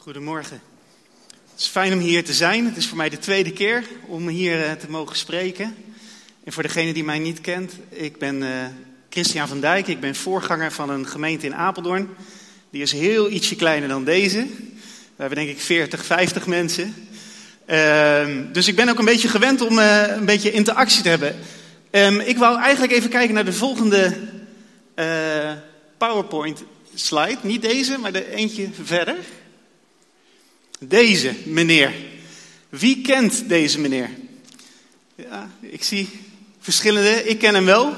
Goedemorgen. 0.00 0.60
Het 1.26 1.60
is 1.60 1.66
fijn 1.66 1.92
om 1.92 1.98
hier 1.98 2.24
te 2.24 2.32
zijn. 2.32 2.64
Het 2.64 2.76
is 2.76 2.86
voor 2.86 2.96
mij 2.96 3.08
de 3.08 3.18
tweede 3.18 3.52
keer 3.52 3.84
om 4.06 4.28
hier 4.28 4.64
eh, 4.64 4.72
te 4.72 4.90
mogen 4.90 5.16
spreken. 5.16 5.76
En 6.44 6.52
voor 6.52 6.62
degene 6.62 6.92
die 6.92 7.04
mij 7.04 7.18
niet 7.18 7.40
kent, 7.40 7.72
ik 7.88 8.18
ben 8.18 8.42
uh, 8.42 8.48
Christian 9.08 9.48
van 9.48 9.60
Dijk. 9.60 9.86
Ik 9.86 10.00
ben 10.00 10.14
voorganger 10.14 10.72
van 10.72 10.90
een 10.90 11.06
gemeente 11.06 11.46
in 11.46 11.54
Apeldoorn. 11.54 12.08
Die 12.70 12.82
is 12.82 12.92
heel 12.92 13.30
ietsje 13.30 13.56
kleiner 13.56 13.88
dan 13.88 14.04
deze. 14.04 14.38
We 14.38 15.16
hebben 15.16 15.38
denk 15.38 15.50
ik 15.50 15.60
40, 15.60 16.04
50 16.04 16.46
mensen. 16.46 16.94
Uh, 17.66 18.26
dus 18.52 18.68
ik 18.68 18.76
ben 18.76 18.88
ook 18.88 18.98
een 18.98 19.04
beetje 19.04 19.28
gewend 19.28 19.60
om 19.60 19.78
uh, 19.78 20.06
een 20.06 20.26
beetje 20.26 20.52
interactie 20.52 21.02
te 21.02 21.08
hebben. 21.08 21.36
Um, 21.90 22.20
ik 22.20 22.38
wou 22.38 22.60
eigenlijk 22.60 22.92
even 22.92 23.10
kijken 23.10 23.34
naar 23.34 23.44
de 23.44 23.52
volgende 23.52 24.16
PowerPoint 25.96 26.62
slide. 26.94 27.38
Niet 27.40 27.62
deze, 27.62 27.98
maar 27.98 28.12
de 28.12 28.34
eentje 28.34 28.68
verder. 28.82 29.16
Deze 30.78 31.34
meneer. 31.44 31.92
Wie 32.68 33.02
kent 33.02 33.48
deze 33.48 33.80
meneer? 33.80 34.10
Ja, 35.14 35.50
ik 35.60 35.84
zie 35.84 36.08
verschillende. 36.60 37.28
Ik 37.28 37.38
ken 37.38 37.54
hem 37.54 37.64
wel. 37.64 37.92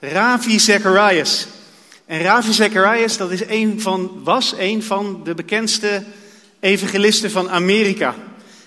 Ravi 0.00 0.58
Zacharias. 0.58 1.46
En 2.06 2.20
Ravi 2.20 2.52
Zacharias 2.52 3.16
dat 3.16 3.30
is 3.30 3.46
een 3.46 3.80
van, 3.80 4.20
was 4.22 4.54
een 4.58 4.82
van 4.82 5.20
de 5.24 5.34
bekendste 5.34 6.04
evangelisten 6.60 7.30
van 7.30 7.50
Amerika. 7.50 8.14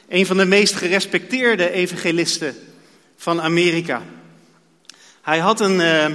Een 0.09 0.25
van 0.25 0.37
de 0.37 0.45
meest 0.45 0.75
gerespecteerde 0.75 1.71
evangelisten 1.71 2.55
van 3.17 3.41
Amerika. 3.41 4.01
Hij 5.21 5.39
had 5.39 5.59
een, 5.59 5.79
uh, 5.79 6.05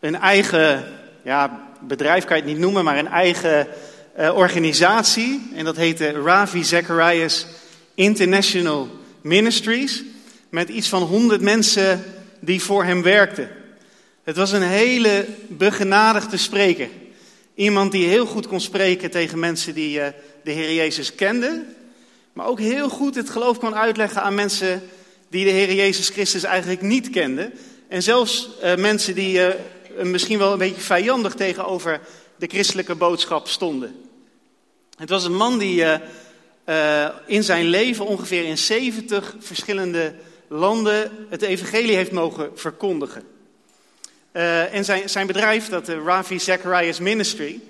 een 0.00 0.16
eigen 0.16 0.92
ja, 1.24 1.68
bedrijf, 1.80 2.24
kan 2.24 2.36
je 2.36 2.42
het 2.42 2.52
niet 2.52 2.60
noemen, 2.60 2.84
maar 2.84 2.98
een 2.98 3.08
eigen 3.08 3.68
uh, 4.18 4.36
organisatie. 4.36 5.48
En 5.54 5.64
dat 5.64 5.76
heette 5.76 6.10
Ravi 6.10 6.64
Zacharias 6.64 7.46
International 7.94 8.88
Ministries. 9.20 10.02
Met 10.48 10.68
iets 10.68 10.88
van 10.88 11.02
100 11.02 11.40
mensen 11.40 12.04
die 12.40 12.62
voor 12.62 12.84
hem 12.84 13.02
werkten. 13.02 13.48
Het 14.24 14.36
was 14.36 14.52
een 14.52 14.62
hele 14.62 15.26
begenadigde 15.48 16.36
spreker. 16.36 16.88
Iemand 17.54 17.92
die 17.92 18.06
heel 18.06 18.26
goed 18.26 18.46
kon 18.46 18.60
spreken 18.60 19.10
tegen 19.10 19.38
mensen 19.38 19.74
die 19.74 19.98
uh, 19.98 20.06
de 20.44 20.50
Heer 20.50 20.74
Jezus 20.74 21.14
kenden. 21.14 21.66
Maar 22.32 22.46
ook 22.46 22.60
heel 22.60 22.88
goed 22.88 23.14
het 23.14 23.30
geloof 23.30 23.58
kon 23.58 23.74
uitleggen 23.74 24.22
aan 24.22 24.34
mensen 24.34 24.82
die 25.28 25.44
de 25.44 25.50
Heer 25.50 25.72
Jezus 25.72 26.08
Christus 26.08 26.42
eigenlijk 26.42 26.82
niet 26.82 27.10
kenden. 27.10 27.52
En 27.88 28.02
zelfs 28.02 28.48
uh, 28.64 28.74
mensen 28.76 29.14
die 29.14 29.38
uh, 29.38 29.48
misschien 30.02 30.38
wel 30.38 30.52
een 30.52 30.58
beetje 30.58 30.80
vijandig 30.80 31.34
tegenover 31.34 32.00
de 32.36 32.46
christelijke 32.46 32.94
boodschap 32.94 33.48
stonden. 33.48 34.05
Het 34.96 35.08
was 35.08 35.24
een 35.24 35.36
man 35.36 35.58
die 35.58 35.80
uh, 35.80 35.94
uh, 36.68 37.08
in 37.26 37.42
zijn 37.42 37.66
leven 37.66 38.06
ongeveer 38.06 38.44
in 38.44 38.58
70 38.58 39.36
verschillende 39.38 40.14
landen 40.48 41.26
het 41.28 41.42
evangelie 41.42 41.94
heeft 41.94 42.12
mogen 42.12 42.50
verkondigen. 42.54 43.22
Uh, 44.32 44.74
en 44.74 44.84
zijn, 44.84 45.08
zijn 45.08 45.26
bedrijf, 45.26 45.68
dat 45.68 45.86
de 45.86 46.02
Ravi 46.02 46.38
Zacharias 46.38 47.00
Ministry, 47.00 47.60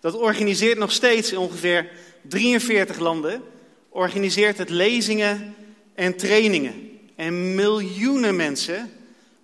dat 0.00 0.14
organiseert 0.14 0.78
nog 0.78 0.92
steeds 0.92 1.32
in 1.32 1.38
ongeveer 1.38 1.90
43 2.22 2.98
landen, 2.98 3.42
organiseert 3.88 4.58
het 4.58 4.70
lezingen 4.70 5.54
en 5.94 6.16
trainingen. 6.16 6.98
En 7.16 7.54
miljoenen 7.54 8.36
mensen 8.36 8.92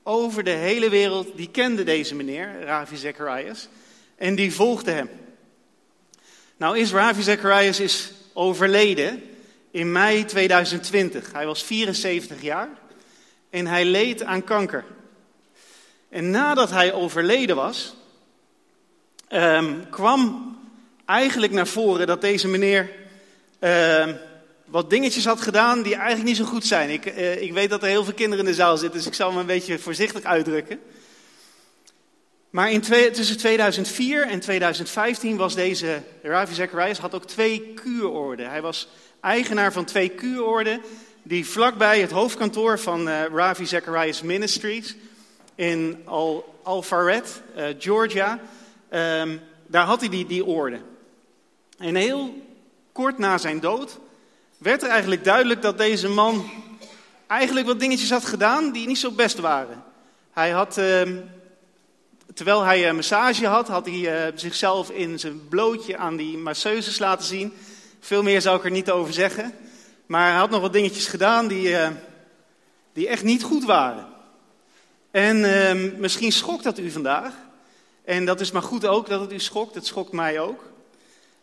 over 0.02 0.44
de 0.44 0.50
hele 0.50 0.88
wereld, 0.88 1.36
die 1.36 1.50
kenden 1.50 1.84
deze 1.84 2.14
meneer, 2.14 2.60
Ravi 2.64 2.96
Zacharias, 2.96 3.68
en 4.16 4.34
die 4.34 4.52
volgden 4.52 4.94
hem. 4.94 5.08
Nou 6.56 6.78
is 6.78 6.92
Ravi 6.92 7.22
Zacharias 7.22 7.80
is 7.80 8.12
overleden 8.32 9.22
in 9.70 9.92
mei 9.92 10.24
2020. 10.24 11.32
Hij 11.32 11.46
was 11.46 11.62
74 11.62 12.42
jaar 12.42 12.68
en 13.50 13.66
hij 13.66 13.84
leed 13.84 14.22
aan 14.22 14.44
kanker. 14.44 14.84
En 16.08 16.30
nadat 16.30 16.70
hij 16.70 16.92
overleden 16.92 17.56
was, 17.56 17.94
um, 19.28 19.90
kwam 19.90 20.52
eigenlijk 21.04 21.52
naar 21.52 21.66
voren 21.66 22.06
dat 22.06 22.20
deze 22.20 22.48
meneer 22.48 22.90
um, 23.60 24.16
wat 24.64 24.90
dingetjes 24.90 25.24
had 25.24 25.40
gedaan 25.40 25.82
die 25.82 25.94
eigenlijk 25.94 26.26
niet 26.26 26.36
zo 26.36 26.44
goed 26.44 26.66
zijn. 26.66 26.90
Ik, 26.90 27.06
uh, 27.06 27.42
ik 27.42 27.52
weet 27.52 27.70
dat 27.70 27.82
er 27.82 27.88
heel 27.88 28.04
veel 28.04 28.14
kinderen 28.14 28.44
in 28.44 28.50
de 28.50 28.56
zaal 28.56 28.76
zitten, 28.76 28.98
dus 28.98 29.08
ik 29.08 29.14
zal 29.14 29.32
me 29.32 29.40
een 29.40 29.46
beetje 29.46 29.78
voorzichtig 29.78 30.22
uitdrukken. 30.22 30.80
Maar 32.54 32.70
in 32.70 32.80
tussen 32.80 33.36
2004 33.36 34.26
en 34.26 34.40
2015 34.40 35.36
was 35.36 35.54
deze 35.54 36.02
Ravi 36.22 36.54
Zacharias 36.54 36.98
had 36.98 37.14
ook 37.14 37.24
twee 37.24 37.72
kuurorden. 37.74 38.48
Hij 38.48 38.62
was 38.62 38.88
eigenaar 39.20 39.72
van 39.72 39.84
twee 39.84 40.08
kuurorden 40.08 40.80
die 41.22 41.46
vlakbij 41.46 42.00
het 42.00 42.10
hoofdkantoor 42.10 42.78
van 42.78 43.08
uh, 43.08 43.24
Ravi 43.24 43.66
Zacharias 43.66 44.22
Ministries 44.22 44.96
in 45.54 46.02
Al 46.04 46.58
Alpharetta, 46.62 47.28
uh, 47.56 47.64
Georgia, 47.78 48.40
um, 48.90 49.40
daar 49.66 49.86
had 49.86 50.00
hij 50.00 50.08
die, 50.08 50.26
die 50.26 50.44
orde. 50.44 50.80
En 51.78 51.94
heel 51.94 52.42
kort 52.92 53.18
na 53.18 53.38
zijn 53.38 53.60
dood 53.60 53.98
werd 54.58 54.82
er 54.82 54.88
eigenlijk 54.88 55.24
duidelijk 55.24 55.62
dat 55.62 55.78
deze 55.78 56.08
man 56.08 56.50
eigenlijk 57.26 57.66
wat 57.66 57.80
dingetjes 57.80 58.10
had 58.10 58.24
gedaan 58.24 58.72
die 58.72 58.86
niet 58.86 58.98
zo 58.98 59.10
best 59.10 59.38
waren. 59.38 59.84
Hij 60.32 60.50
had... 60.50 60.78
Uh, 60.78 61.02
terwijl 62.34 62.62
hij 62.62 62.88
een 62.88 62.94
massage 62.94 63.46
had, 63.46 63.68
had 63.68 63.86
hij 63.86 64.28
uh, 64.28 64.32
zichzelf 64.34 64.90
in 64.90 65.18
zijn 65.18 65.48
blootje 65.48 65.96
aan 65.96 66.16
die 66.16 66.36
masseuses 66.36 66.98
laten 66.98 67.26
zien. 67.26 67.52
Veel 68.00 68.22
meer 68.22 68.40
zou 68.40 68.58
ik 68.58 68.64
er 68.64 68.70
niet 68.70 68.90
over 68.90 69.12
zeggen. 69.12 69.54
Maar 70.06 70.28
hij 70.28 70.38
had 70.38 70.50
nog 70.50 70.60
wat 70.60 70.72
dingetjes 70.72 71.06
gedaan 71.06 71.48
die, 71.48 71.68
uh, 71.68 71.88
die 72.92 73.08
echt 73.08 73.22
niet 73.22 73.42
goed 73.42 73.64
waren. 73.64 74.06
En 75.10 75.36
uh, 75.36 75.98
misschien 75.98 76.32
schokt 76.32 76.64
dat 76.64 76.78
u 76.78 76.90
vandaag. 76.90 77.32
En 78.04 78.24
dat 78.24 78.40
is 78.40 78.50
maar 78.50 78.62
goed 78.62 78.86
ook 78.86 79.08
dat 79.08 79.20
het 79.20 79.32
u 79.32 79.38
schokt. 79.38 79.74
Het 79.74 79.86
schokt 79.86 80.12
mij 80.12 80.40
ook. 80.40 80.72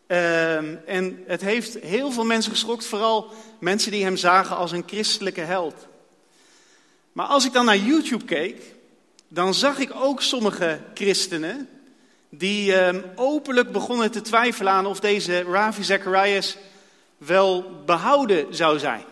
Ehm, 0.06 0.76
en 0.86 1.22
het 1.26 1.40
heeft 1.40 1.78
heel 1.78 2.10
veel 2.10 2.24
mensen 2.24 2.52
geschokt, 2.52 2.86
vooral 2.86 3.30
mensen 3.60 3.90
die 3.90 4.04
hem 4.04 4.16
zagen 4.16 4.56
als 4.56 4.72
een 4.72 4.84
christelijke 4.86 5.40
held. 5.40 5.86
Maar 7.12 7.26
als 7.26 7.44
ik 7.44 7.52
dan 7.52 7.64
naar 7.64 7.76
YouTube 7.76 8.24
keek, 8.24 8.62
dan 9.32 9.54
zag 9.54 9.78
ik 9.78 9.90
ook 9.94 10.22
sommige 10.22 10.80
christenen 10.94 11.68
die 12.28 12.72
uh, 12.72 12.88
openlijk 13.14 13.72
begonnen 13.72 14.10
te 14.10 14.20
twijfelen 14.20 14.72
aan 14.72 14.86
of 14.86 15.00
deze 15.00 15.42
Ravi 15.42 15.84
Zacharias 15.84 16.56
wel 17.16 17.82
behouden 17.86 18.54
zou 18.54 18.78
zijn. 18.78 19.04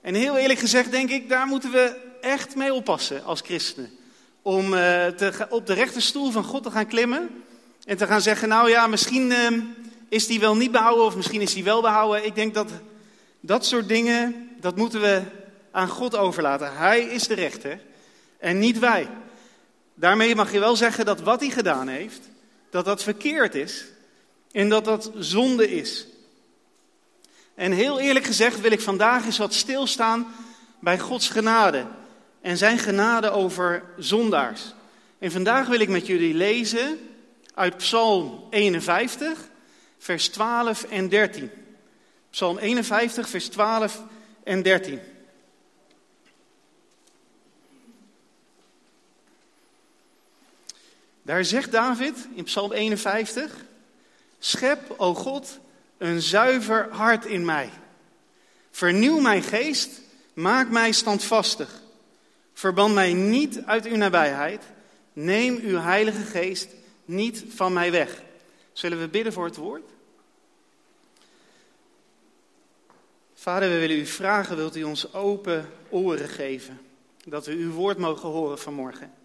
En 0.00 0.14
heel 0.14 0.36
eerlijk 0.36 0.58
gezegd 0.58 0.90
denk 0.90 1.10
ik, 1.10 1.28
daar 1.28 1.46
moeten 1.46 1.70
we 1.70 1.96
echt 2.20 2.54
mee 2.54 2.72
oppassen 2.74 3.24
als 3.24 3.40
christenen. 3.40 3.90
Om 4.42 4.64
uh, 4.64 5.06
te, 5.06 5.46
op 5.50 5.66
de 5.66 5.74
rechterstoel 5.74 6.30
van 6.30 6.44
God 6.44 6.62
te 6.62 6.70
gaan 6.70 6.86
klimmen 6.86 7.44
en 7.84 7.96
te 7.96 8.06
gaan 8.06 8.20
zeggen, 8.20 8.48
nou 8.48 8.68
ja, 8.68 8.86
misschien 8.86 9.30
uh, 9.30 9.62
is 10.08 10.26
die 10.26 10.40
wel 10.40 10.56
niet 10.56 10.72
behouden 10.72 11.04
of 11.04 11.16
misschien 11.16 11.40
is 11.40 11.54
die 11.54 11.64
wel 11.64 11.80
behouden. 11.80 12.26
Ik 12.26 12.34
denk 12.34 12.54
dat 12.54 12.70
dat 13.40 13.66
soort 13.66 13.88
dingen, 13.88 14.50
dat 14.60 14.76
moeten 14.76 15.00
we 15.00 15.22
aan 15.70 15.88
God 15.88 16.16
overlaten. 16.16 16.76
Hij 16.76 17.00
is 17.00 17.26
de 17.26 17.34
rechter 17.34 17.80
en 18.38 18.58
niet 18.58 18.78
wij. 18.78 19.08
Daarmee 19.98 20.34
mag 20.34 20.52
je 20.52 20.58
wel 20.58 20.76
zeggen 20.76 21.04
dat 21.04 21.20
wat 21.20 21.40
hij 21.40 21.50
gedaan 21.50 21.88
heeft, 21.88 22.20
dat 22.70 22.84
dat 22.84 23.02
verkeerd 23.02 23.54
is 23.54 23.84
en 24.52 24.68
dat 24.68 24.84
dat 24.84 25.10
zonde 25.18 25.70
is. 25.70 26.06
En 27.54 27.72
heel 27.72 28.00
eerlijk 28.00 28.24
gezegd 28.24 28.60
wil 28.60 28.70
ik 28.72 28.80
vandaag 28.80 29.24
eens 29.24 29.38
wat 29.38 29.54
stilstaan 29.54 30.26
bij 30.80 30.98
Gods 30.98 31.28
genade 31.28 31.86
en 32.40 32.56
zijn 32.56 32.78
genade 32.78 33.30
over 33.30 33.84
zondaars. 33.98 34.74
En 35.18 35.30
vandaag 35.30 35.66
wil 35.66 35.80
ik 35.80 35.88
met 35.88 36.06
jullie 36.06 36.34
lezen 36.34 36.98
uit 37.54 37.76
Psalm 37.76 38.44
51, 38.50 39.48
vers 39.98 40.28
12 40.28 40.82
en 40.82 41.08
13. 41.08 41.50
Psalm 42.30 42.58
51, 42.58 43.28
vers 43.28 43.48
12 43.48 44.02
en 44.44 44.62
13. 44.62 45.00
Daar 51.26 51.44
zegt 51.44 51.72
David 51.72 52.28
in 52.34 52.44
Psalm 52.44 52.72
51: 52.72 53.64
Schep, 54.38 54.94
o 54.96 55.14
God, 55.14 55.58
een 55.98 56.22
zuiver 56.22 56.88
hart 56.90 57.24
in 57.24 57.44
mij. 57.44 57.70
Vernieuw 58.70 59.20
mijn 59.20 59.42
geest, 59.42 60.00
maak 60.34 60.68
mij 60.68 60.92
standvastig. 60.92 61.82
Verban 62.52 62.94
mij 62.94 63.12
niet 63.12 63.62
uit 63.64 63.86
uw 63.86 63.96
nabijheid. 63.96 64.62
Neem 65.12 65.58
uw 65.62 65.78
heilige 65.78 66.22
geest 66.22 66.68
niet 67.04 67.44
van 67.48 67.72
mij 67.72 67.90
weg. 67.90 68.22
Zullen 68.72 69.00
we 69.00 69.08
bidden 69.08 69.32
voor 69.32 69.44
het 69.44 69.56
woord? 69.56 69.90
Vader, 73.34 73.68
we 73.68 73.78
willen 73.78 73.98
u 73.98 74.06
vragen, 74.06 74.56
wilt 74.56 74.76
u 74.76 74.82
ons 74.82 75.14
open 75.14 75.68
oren 75.88 76.28
geven, 76.28 76.80
dat 77.24 77.46
we 77.46 77.52
uw 77.52 77.72
woord 77.72 77.98
mogen 77.98 78.28
horen 78.28 78.58
vanmorgen. 78.58 79.24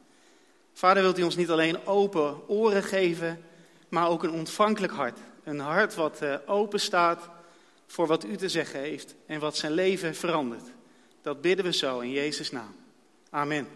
Vader, 0.74 1.04
wilt 1.04 1.20
u 1.20 1.24
ons 1.24 1.36
niet 1.36 1.50
alleen 1.50 1.88
open 1.88 2.48
oren 2.48 2.84
geven, 2.84 3.44
maar 3.90 4.10
ook 4.10 4.24
een 4.24 4.32
ontvankelijk 4.32 4.94
hart. 4.94 5.18
Een 5.44 5.60
hart 5.60 5.96
wat 5.96 6.20
uh, 6.24 6.36
open 6.46 6.80
staat 6.80 7.30
voor 7.88 8.08
wat 8.08 8.26
u 8.26 8.36
te 8.36 8.50
zeggen 8.50 8.80
heeft 8.80 9.16
en 9.26 9.40
wat 9.40 9.58
zijn 9.58 9.72
leven 9.72 10.16
verandert. 10.16 10.64
Dat 11.22 11.42
bidden 11.42 11.66
we 11.66 11.74
zo 11.74 12.00
in 12.00 12.12
Jezus' 12.12 12.52
naam. 12.52 12.76
Amen. 13.30 13.68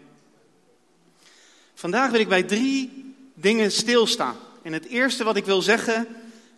Vandaag 1.74 2.10
wil 2.10 2.20
ik 2.20 2.28
bij 2.28 2.42
drie 2.42 3.14
dingen 3.34 3.72
stilstaan. 3.72 4.36
En 4.62 4.72
het 4.72 4.86
eerste 4.86 5.24
wat 5.24 5.36
ik 5.36 5.44
wil 5.44 5.62
zeggen, 5.62 6.06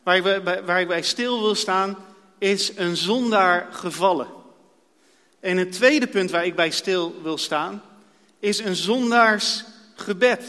waar 0.02 0.16
ik, 0.16 0.44
bij, 0.44 0.64
waar 0.64 0.96
ik 0.96 1.04
stil 1.04 1.40
wil 1.40 1.54
staan, 1.54 1.96
is 2.38 2.76
een 2.76 2.96
zondaar 2.96 3.68
gevallen. 3.70 4.28
En 5.40 5.56
het 5.56 5.72
tweede 5.72 6.06
punt 6.06 6.30
waar 6.30 6.44
ik 6.44 6.54
bij 6.54 6.70
stil 6.70 7.14
wil 7.22 7.38
staan, 7.38 7.82
is 8.38 8.58
een 8.58 8.76
zondaars 8.76 9.64
gebed. 10.00 10.44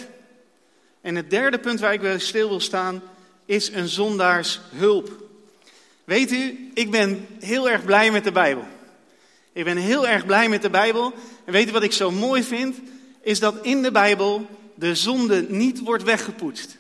En 1.02 1.16
het 1.16 1.30
derde 1.30 1.60
punt 1.60 1.80
waar 1.80 1.94
ik 1.94 2.20
stil 2.20 2.50
wil 2.50 2.60
staan, 2.60 3.02
is 3.46 3.72
een 3.72 3.88
zondaars 3.88 4.60
hulp. 4.76 5.12
Weet 6.04 6.32
u, 6.32 6.72
ik 6.74 6.92
ben 6.92 7.28
heel 7.40 7.70
erg 7.70 7.86
blij 7.86 8.12
met 8.12 8.24
de 8.24 8.32
Bijbel. 8.32 8.64
Ik 9.54 9.64
ben 9.64 9.78
heel 9.78 10.08
erg 10.08 10.26
blij 10.26 10.50
met 10.50 10.62
de 10.62 10.70
Bijbel. 10.70 11.14
En 11.46 11.54
weet 11.54 11.70
u 11.70 11.72
wat 11.72 11.84
ik 11.84 11.92
zo 11.92 12.12
mooi 12.12 12.44
vind? 12.44 12.78
Is 13.22 13.40
dat 13.40 13.56
in 13.62 13.82
de 13.82 13.92
Bijbel 13.92 14.48
de 14.76 14.96
zonde 14.96 15.46
niet 15.50 15.80
wordt 15.80 16.04
weggepoetst. 16.04 16.78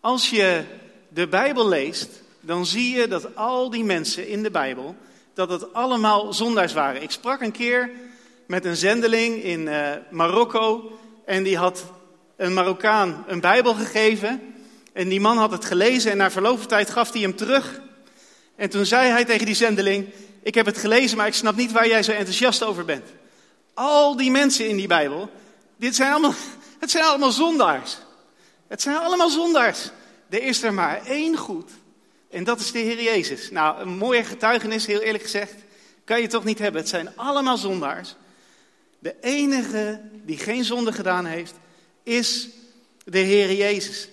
Als 0.00 0.30
je 0.30 0.64
de 1.08 1.28
Bijbel 1.28 1.68
leest, 1.68 2.08
dan 2.40 2.66
zie 2.66 2.96
je 2.96 3.08
dat 3.08 3.36
al 3.36 3.70
die 3.70 3.84
mensen 3.84 4.28
in 4.28 4.42
de 4.42 4.50
Bijbel, 4.50 4.96
dat 5.34 5.50
het 5.50 5.74
allemaal 5.74 6.32
zondaars 6.32 6.72
waren. 6.72 7.02
Ik 7.02 7.10
sprak 7.10 7.40
een 7.40 7.52
keer 7.52 7.90
met 8.46 8.64
een 8.64 8.76
zendeling 8.76 9.42
in 9.42 9.60
uh, 9.60 9.90
Marokko 10.10 10.98
en 11.24 11.42
die 11.42 11.56
had 11.56 11.84
een 12.36 12.54
Marokkaan 12.54 13.24
een 13.26 13.40
Bijbel 13.40 13.74
gegeven. 13.74 14.54
En 14.92 15.08
die 15.08 15.20
man 15.20 15.38
had 15.38 15.50
het 15.50 15.64
gelezen 15.64 16.10
en 16.10 16.16
na 16.16 16.30
verloop 16.30 16.58
van 16.58 16.68
tijd 16.68 16.90
gaf 16.90 17.12
hij 17.12 17.20
hem 17.20 17.36
terug. 17.36 17.80
En 18.56 18.70
toen 18.70 18.86
zei 18.86 19.10
hij 19.10 19.24
tegen 19.24 19.46
die 19.46 19.54
zendeling, 19.54 20.06
ik 20.42 20.54
heb 20.54 20.66
het 20.66 20.78
gelezen, 20.78 21.16
maar 21.16 21.26
ik 21.26 21.34
snap 21.34 21.56
niet 21.56 21.72
waar 21.72 21.88
jij 21.88 22.02
zo 22.02 22.12
enthousiast 22.12 22.62
over 22.62 22.84
bent. 22.84 23.04
Al 23.74 24.16
die 24.16 24.30
mensen 24.30 24.68
in 24.68 24.76
die 24.76 24.86
Bijbel, 24.86 25.30
dit 25.76 25.94
zijn 25.94 26.10
allemaal, 26.10 26.34
het 26.80 26.90
zijn 26.90 27.04
allemaal 27.04 27.32
zondaars. 27.32 27.98
Het 28.68 28.82
zijn 28.82 28.96
allemaal 28.96 29.30
zondaars. 29.30 29.90
Er 30.28 30.42
is 30.42 30.62
er 30.62 30.74
maar 30.74 31.06
één 31.06 31.36
goed. 31.36 31.70
En 32.30 32.44
dat 32.44 32.60
is 32.60 32.72
de 32.72 32.78
Heer 32.78 33.02
Jezus. 33.02 33.50
Nou, 33.50 33.80
een 33.80 33.96
mooie 33.96 34.24
getuigenis, 34.24 34.86
heel 34.86 35.00
eerlijk 35.00 35.24
gezegd, 35.24 35.54
kan 36.04 36.20
je 36.20 36.26
toch 36.26 36.44
niet 36.44 36.58
hebben. 36.58 36.80
Het 36.80 36.90
zijn 36.90 37.16
allemaal 37.16 37.56
zondaars. 37.56 38.14
De 38.98 39.14
enige 39.20 40.00
die 40.24 40.38
geen 40.38 40.64
zonde 40.64 40.92
gedaan 40.92 41.24
heeft, 41.24 41.54
is 42.06 42.48
de 43.04 43.18
Heer 43.18 43.52
Jezus. 43.52 44.08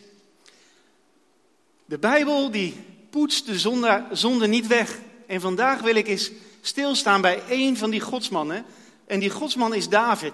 De 1.86 1.98
Bijbel 1.98 2.52
die 2.52 2.76
poetst 3.10 3.46
de 3.46 3.60
zonde, 3.60 4.06
zonde 4.12 4.48
niet 4.48 4.68
weg. 4.68 5.00
En 5.28 5.42
vandaag 5.42 5.82
wil 5.82 5.96
ik 5.96 6.08
eens 6.08 6.32
stilstaan 6.62 7.22
bij 7.22 7.42
één 7.50 7.78
van 7.78 7.90
die 7.90 8.00
godsmannen. 8.00 8.66
En 9.06 9.20
die 9.20 9.30
godsman 9.30 9.74
is 9.74 9.90
David. 9.90 10.34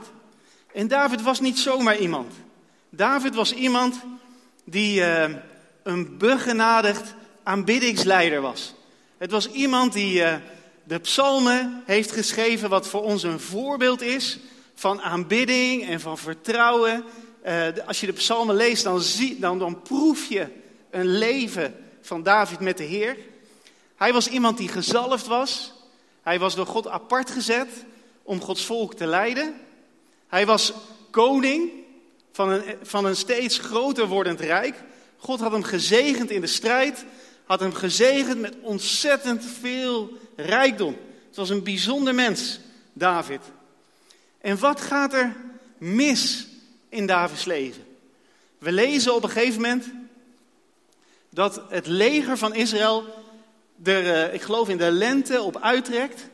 En 0.74 0.88
David 0.88 1.22
was 1.22 1.40
niet 1.40 1.60
zomaar 1.60 1.98
iemand. 1.98 2.34
David 2.90 3.36
was 3.36 3.54
iemand 3.54 3.96
die 4.64 5.00
uh, 5.00 5.24
een 5.84 6.18
begenadigd 6.18 7.14
aanbiddingsleider 7.44 8.42
was. 8.42 8.74
Het 9.18 9.32
was 9.32 9.52
iemand 9.52 9.94
die 9.94 10.20
uh, 10.20 10.36
de 10.84 11.00
psalmen 11.00 11.84
heeft 11.86 12.12
geschreven, 12.12 12.70
wat 12.70 12.88
voor 12.88 13.04
ons 13.04 13.24
een 13.24 13.40
voorbeeld 13.40 14.02
is 14.02 14.40
van 14.76 15.02
aanbidding 15.02 15.88
en 15.88 16.00
van 16.00 16.18
vertrouwen. 16.18 17.04
Uh, 17.46 17.68
als 17.86 18.00
je 18.00 18.06
de 18.06 18.14
psalmen 18.14 18.56
leest, 18.56 18.84
dan, 18.84 19.02
zie, 19.02 19.40
dan 19.40 19.82
proef 19.82 20.26
je 20.26 20.48
een 20.90 21.18
leven 21.18 21.76
van 22.02 22.24
David 22.24 22.60
met 22.60 22.78
de 22.78 22.84
Heer. 22.84 23.18
Hij 23.96 24.14
was 24.14 24.28
iemand 24.28 24.58
die 24.58 24.68
gezalfd 24.68 25.28
was. 25.28 25.74
Hij 26.22 26.40
was 26.40 26.56
door 26.56 26.66
God 26.66 26.88
apart 26.88 27.32
gezet 27.32 27.68
om 28.24 28.42
Gods 28.42 28.66
volk 28.66 28.94
te 28.94 29.06
leiden. 29.06 29.56
Hij 30.28 30.46
was 30.46 30.74
koning 31.10 31.72
van 32.32 32.50
een, 32.50 32.64
van 32.82 33.06
een 33.06 33.16
steeds 33.16 33.58
groter 33.58 34.08
wordend 34.08 34.40
rijk. 34.40 34.84
God 35.18 35.40
had 35.40 35.52
hem 35.52 35.64
gezegend 35.64 36.32
in 36.32 36.42
de 36.42 36.48
strijd, 36.48 37.06
had 37.46 37.60
hem 37.60 37.74
gezegend 37.74 38.40
met 38.40 38.56
ontzettend 38.62 39.46
veel 39.60 40.18
rijkdom. 40.36 40.98
Het 41.28 41.36
was 41.36 41.50
een 41.50 41.64
bijzonder 41.64 42.16
mens, 42.16 42.60
David. 42.94 43.42
En 44.42 44.60
wat 44.60 44.82
gaat 44.82 45.14
er 45.14 45.36
mis 45.78 46.48
in 46.90 47.06
Davids 47.06 47.46
leven? 47.46 47.84
We 48.58 48.72
lezen 48.72 49.16
op 49.16 49.24
een 49.24 49.30
gegeven 49.30 49.62
moment 49.62 49.86
dat 51.30 51.62
het 51.70 51.88
leger 51.88 52.38
van 52.38 52.54
Israël 52.56 53.04
er, 53.84 54.14
eh, 54.14 54.34
ik 54.34 54.42
geloof 54.42 54.70
in 54.70 54.78
de 54.78 54.92
lente 54.92 55.42
op 55.42 55.62
uittrekt 55.62 56.28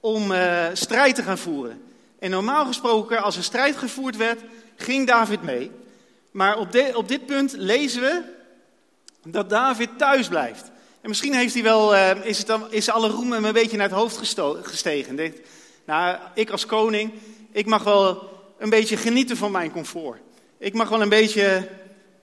om 0.00 0.32
uh, 0.32 0.66
strijd 0.72 1.14
te 1.14 1.22
gaan 1.22 1.38
voeren. 1.38 1.82
En 2.18 2.30
normaal 2.30 2.66
gesproken, 2.66 3.22
als 3.22 3.36
er 3.36 3.42
strijd 3.42 3.76
gevoerd 3.76 4.16
werd, 4.16 4.40
ging 4.76 5.06
David 5.06 5.42
mee. 5.42 5.70
Maar 6.30 6.58
op, 6.58 6.68
op 6.94 7.08
dit 7.08 7.26
punt 7.26 7.52
lezen 7.56 8.00
we 8.00 8.22
dat 9.24 9.50
David 9.50 9.88
thuis 9.98 10.28
blijft. 10.28 10.70
En 11.00 11.08
misschien 11.08 11.34
heeft 11.34 11.54
hij 11.54 11.62
wel, 11.62 11.94
uh, 11.94 12.24
is, 12.24 12.38
het 12.38 12.46
dan, 12.46 12.72
is 12.72 12.90
alle 12.90 13.08
roem 13.08 13.32
hem 13.32 13.44
een 13.44 13.52
beetje 13.52 13.76
naar 13.76 13.88
het 13.88 13.98
hoofd 13.98 14.36
gestegen. 14.62 15.32
Nou, 15.84 16.18
ik 16.34 16.50
als 16.50 16.66
koning, 16.66 17.12
ik 17.52 17.66
mag 17.66 17.84
wel 17.84 18.37
een 18.58 18.70
beetje 18.70 18.96
genieten 18.96 19.36
van 19.36 19.50
mijn 19.50 19.70
comfort. 19.70 20.20
Ik 20.58 20.74
mag 20.74 20.88
wel 20.88 21.02
een 21.02 21.08
beetje 21.08 21.68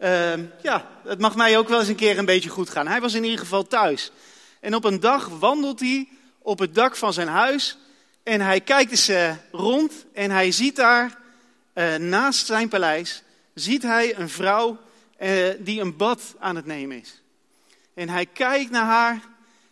uh, 0.01 0.33
ja, 0.61 0.89
het 1.03 1.19
mag 1.19 1.35
mij 1.35 1.57
ook 1.57 1.69
wel 1.69 1.79
eens 1.79 1.87
een 1.87 1.95
keer 1.95 2.17
een 2.17 2.25
beetje 2.25 2.49
goed 2.49 2.69
gaan. 2.69 2.87
Hij 2.87 3.01
was 3.01 3.13
in 3.13 3.23
ieder 3.23 3.39
geval 3.39 3.67
thuis. 3.67 4.11
En 4.59 4.75
op 4.75 4.83
een 4.83 4.99
dag 4.99 5.27
wandelt 5.27 5.79
hij 5.79 6.07
op 6.41 6.59
het 6.59 6.75
dak 6.75 6.95
van 6.95 7.13
zijn 7.13 7.27
huis. 7.27 7.77
En 8.23 8.41
hij 8.41 8.61
kijkt 8.61 8.91
eens 8.91 9.09
uh, 9.09 9.31
rond 9.51 10.05
en 10.13 10.31
hij 10.31 10.51
ziet 10.51 10.75
daar, 10.75 11.17
uh, 11.73 11.95
naast 11.95 12.45
zijn 12.45 12.69
paleis, 12.69 13.23
ziet 13.53 13.81
hij 13.83 14.17
een 14.17 14.29
vrouw 14.29 14.77
uh, 15.21 15.49
die 15.59 15.81
een 15.81 15.97
bad 15.97 16.35
aan 16.39 16.55
het 16.55 16.65
nemen 16.65 17.01
is. 17.01 17.21
En 17.93 18.09
hij 18.09 18.25
kijkt 18.25 18.71
naar 18.71 18.85
haar 18.85 19.19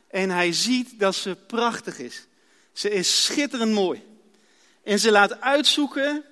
en 0.10 0.30
hij 0.30 0.54
ziet 0.54 1.00
dat 1.00 1.16
ze 1.16 1.38
prachtig 1.48 2.00
is. 2.00 2.26
Ze 2.74 2.92
is 2.92 3.24
schitterend 3.24 3.72
mooi. 3.72 4.04
En 4.84 5.00
ze 5.00 5.12
laat 5.12 5.42
uitzoeken 5.42 6.24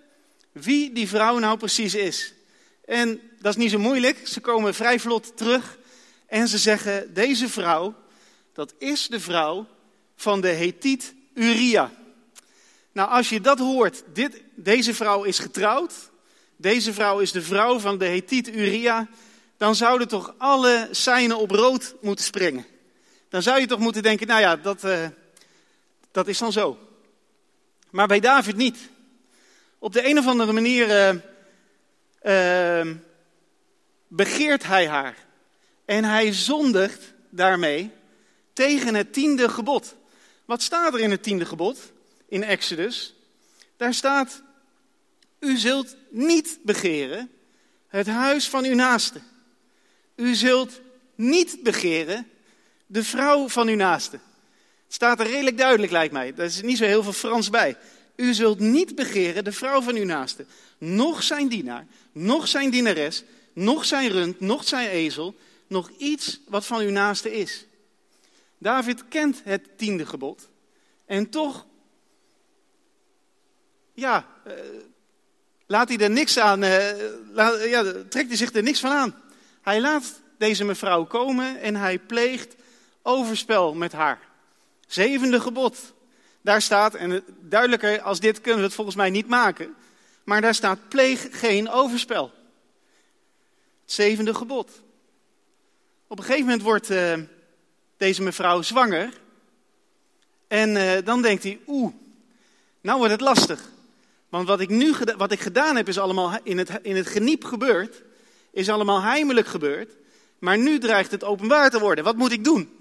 wie 0.51 0.94
die 0.94 1.07
vrouw 1.07 1.38
nou 1.38 1.57
precies 1.57 1.95
is. 1.95 2.33
En 2.86 3.21
dat 3.39 3.51
is 3.56 3.62
niet 3.62 3.71
zo 3.71 3.80
moeilijk. 3.80 4.27
Ze 4.27 4.39
komen 4.39 4.74
vrij 4.74 5.00
vlot 5.00 5.38
terug 5.38 5.77
en 6.27 6.48
ze 6.48 6.57
zeggen: 6.57 7.13
Deze 7.13 7.50
vrouw, 7.50 7.95
dat 8.53 8.74
is 8.77 9.07
de 9.07 9.19
vrouw 9.19 9.68
van 10.15 10.42
de 10.42 10.48
Hethiet 10.48 11.13
Uria. 11.34 11.91
Nou, 12.91 13.10
als 13.10 13.29
je 13.29 13.41
dat 13.41 13.60
hoort, 13.60 14.03
dit, 14.13 14.41
deze 14.55 14.93
vrouw 14.93 15.24
is 15.24 15.39
getrouwd. 15.39 15.93
Deze 16.55 16.93
vrouw 16.93 17.20
is 17.20 17.31
de 17.31 17.41
vrouw 17.41 17.79
van 17.79 17.98
de 17.98 18.05
Hethiet 18.05 18.48
Uria. 18.48 19.08
Dan 19.58 19.75
zouden 19.75 20.08
toch 20.08 20.34
alle 20.38 20.88
seinen 20.91 21.38
op 21.38 21.51
rood 21.51 21.96
moeten 22.01 22.25
springen. 22.25 22.65
Dan 23.29 23.41
zou 23.41 23.60
je 23.60 23.67
toch 23.67 23.79
moeten 23.79 24.03
denken: 24.03 24.27
Nou 24.27 24.41
ja, 24.41 24.55
dat, 24.55 24.84
uh, 24.84 25.08
dat 26.12 26.27
is 26.27 26.38
dan 26.38 26.51
zo. 26.51 26.77
Maar 27.89 28.08
bij 28.08 28.20
David 28.20 28.55
niet. 28.55 28.77
Op 29.84 29.94
de 29.94 30.08
een 30.08 30.18
of 30.18 30.28
andere 30.28 30.52
manier. 30.52 30.88
Uh, 30.88 32.86
uh, 32.86 32.96
begeert 34.08 34.64
hij 34.64 34.88
haar. 34.88 35.18
En 35.86 36.04
hij 36.04 36.34
zondigt 36.34 37.14
daarmee 37.30 37.92
tegen 38.54 38.96
het 38.96 39.14
tiende 39.14 39.50
gebod. 39.50 39.96
Wat 40.46 40.62
staat 40.62 40.94
er 40.94 41.00
in 41.00 41.12
het 41.12 41.24
tiende 41.24 41.46
gebod 41.46 41.92
in 42.28 42.44
Exodus? 42.44 43.16
Daar 43.78 43.94
staat: 43.94 44.42
U 45.40 45.58
zult 45.58 45.96
niet 46.10 46.60
begeren 46.64 47.32
het 47.88 48.08
huis 48.08 48.50
van 48.50 48.64
uw 48.64 48.76
naaste. 48.76 49.22
U 50.16 50.34
zult 50.36 50.82
niet 51.16 51.64
begeren 51.64 52.30
de 52.86 53.04
vrouw 53.04 53.50
van 53.50 53.68
uw 53.68 53.76
naaste. 53.76 54.20
Het 54.86 54.94
staat 54.94 55.20
er 55.20 55.28
redelijk 55.28 55.58
duidelijk, 55.58 55.92
lijkt 55.92 56.14
mij. 56.14 56.34
Er 56.38 56.44
is 56.44 56.62
niet 56.62 56.78
zo 56.78 56.86
heel 56.86 57.04
veel 57.04 57.14
Frans 57.14 57.50
bij. 57.50 57.78
U 58.15 58.34
zult 58.34 58.60
niet 58.60 58.96
begeren 58.96 59.44
de 59.44 59.51
vrouw 59.51 59.82
van 59.82 59.96
uw 59.96 60.06
naaste, 60.06 60.46
nog 60.77 61.24
zijn 61.24 61.48
dienaar, 61.48 61.88
nog 62.12 62.48
zijn 62.48 62.70
dienares, 62.70 63.24
nog 63.53 63.86
zijn 63.86 64.10
rund, 64.10 64.39
nog 64.39 64.68
zijn 64.68 64.89
ezel, 64.89 65.36
nog 65.68 65.89
iets 65.98 66.39
wat 66.48 66.65
van 66.65 66.80
uw 66.80 66.89
naaste 66.89 67.34
is. 67.34 67.65
David 68.58 69.08
kent 69.08 69.41
het 69.44 69.77
tiende 69.77 70.06
gebod. 70.06 70.50
En 71.06 71.30
toch, 71.30 71.65
ja, 73.94 74.27
uh, 74.48 74.53
laat 75.65 75.89
hij 75.89 75.98
er 75.98 76.10
niks 76.10 76.38
aan, 76.38 76.60
laat, 77.34 77.63
ja, 77.63 77.84
trekt 78.10 78.27
hij 78.27 78.38
zich 78.38 78.53
er 78.53 78.63
niks 78.63 78.80
van 78.80 78.91
aan. 78.91 79.15
Hij 79.62 79.82
laat 79.82 80.22
deze 80.38 80.63
mevrouw 80.63 81.06
komen 81.06 81.62
en 81.62 81.75
hij 81.75 82.00
pleegt 82.00 82.56
overspel 83.01 83.74
met 83.74 83.91
haar. 83.91 84.20
Zevende 84.88 85.41
gebod. 85.41 85.94
Daar 86.41 86.62
staat, 86.62 86.95
en 86.95 87.24
duidelijker 87.39 88.01
als 88.01 88.19
dit 88.19 88.41
kunnen 88.41 88.60
we 88.60 88.65
het 88.65 88.75
volgens 88.75 88.95
mij 88.95 89.10
niet 89.10 89.27
maken, 89.27 89.75
maar 90.24 90.41
daar 90.41 90.55
staat 90.55 90.89
pleeg 90.89 91.27
geen 91.31 91.69
overspel 91.69 92.31
zevende 93.86 94.33
gebod. 94.33 94.81
Op 96.07 96.17
een 96.17 96.24
gegeven 96.24 96.45
moment 96.45 96.62
wordt 96.62 96.91
uh, 96.91 97.13
deze 97.98 98.21
mevrouw 98.21 98.62
zwanger. 98.62 99.10
En 100.48 100.75
eh, 100.77 101.05
dan 101.05 101.21
denkt 101.21 101.43
hij, 101.43 101.60
oeh, 101.67 101.93
nou 102.81 102.98
wordt 102.98 103.12
het 103.12 103.21
lastig. 103.21 103.69
Want 104.29 104.48
wat 104.48 104.60
ik 104.60 104.69
nu 104.69 104.93
wat 105.17 105.31
ik 105.31 105.39
gedaan 105.39 105.75
heb, 105.75 105.88
is 105.88 106.00
allemaal 106.00 106.38
in 106.43 106.57
het, 106.57 106.69
in 106.81 106.95
het 106.95 107.07
geniep 107.07 107.43
gebeurd. 107.43 108.01
Is 108.51 108.69
allemaal 108.69 109.01
heimelijk 109.01 109.48
gebeurd. 109.48 109.95
Maar 110.39 110.57
nu 110.57 110.79
dreigt 110.79 111.12
het 111.12 111.24
openbaar 111.24 111.69
te 111.69 111.79
worden. 111.79 112.03
Wat 112.03 112.15
moet 112.15 112.31
ik 112.31 112.43
doen? 112.43 112.81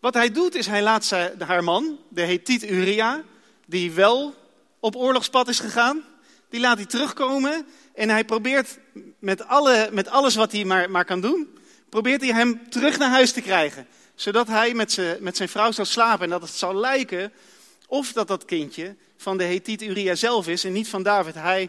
Wat 0.00 0.14
hij 0.14 0.30
doet, 0.30 0.54
is 0.54 0.66
hij 0.66 0.82
laat 0.82 1.04
zijn, 1.04 1.40
haar 1.42 1.64
man, 1.64 1.98
de 2.08 2.22
Hethiet 2.22 2.70
Uria, 2.70 3.22
die 3.66 3.92
wel 3.92 4.34
op 4.80 4.96
oorlogspad 4.96 5.48
is 5.48 5.60
gegaan, 5.60 6.04
die 6.48 6.60
laat 6.60 6.76
hij 6.76 6.86
terugkomen. 6.86 7.66
En 7.94 8.08
hij 8.08 8.24
probeert 8.24 8.78
met, 9.18 9.46
alle, 9.46 9.88
met 9.92 10.08
alles 10.08 10.34
wat 10.34 10.52
hij 10.52 10.64
maar, 10.64 10.90
maar 10.90 11.04
kan 11.04 11.20
doen, 11.20 11.58
probeert 11.88 12.20
hij 12.20 12.32
hem 12.32 12.70
terug 12.70 12.98
naar 12.98 13.10
huis 13.10 13.32
te 13.32 13.40
krijgen. 13.40 13.86
Zodat 14.14 14.46
hij 14.46 14.74
met, 14.74 14.92
zijn, 14.92 15.22
met 15.22 15.36
zijn 15.36 15.48
vrouw 15.48 15.72
zou 15.72 15.86
slapen 15.86 16.24
en 16.24 16.30
dat 16.30 16.42
het 16.42 16.50
zou 16.50 16.74
lijken 16.74 17.32
of 17.86 18.12
dat 18.12 18.28
dat 18.28 18.44
kindje 18.44 18.96
van 19.16 19.38
de 19.38 19.44
Hethiet 19.44 19.82
Uria 19.82 20.14
zelf 20.14 20.48
is 20.48 20.64
en 20.64 20.72
niet 20.72 20.88
van 20.88 21.02
David. 21.02 21.34
Hij, 21.34 21.68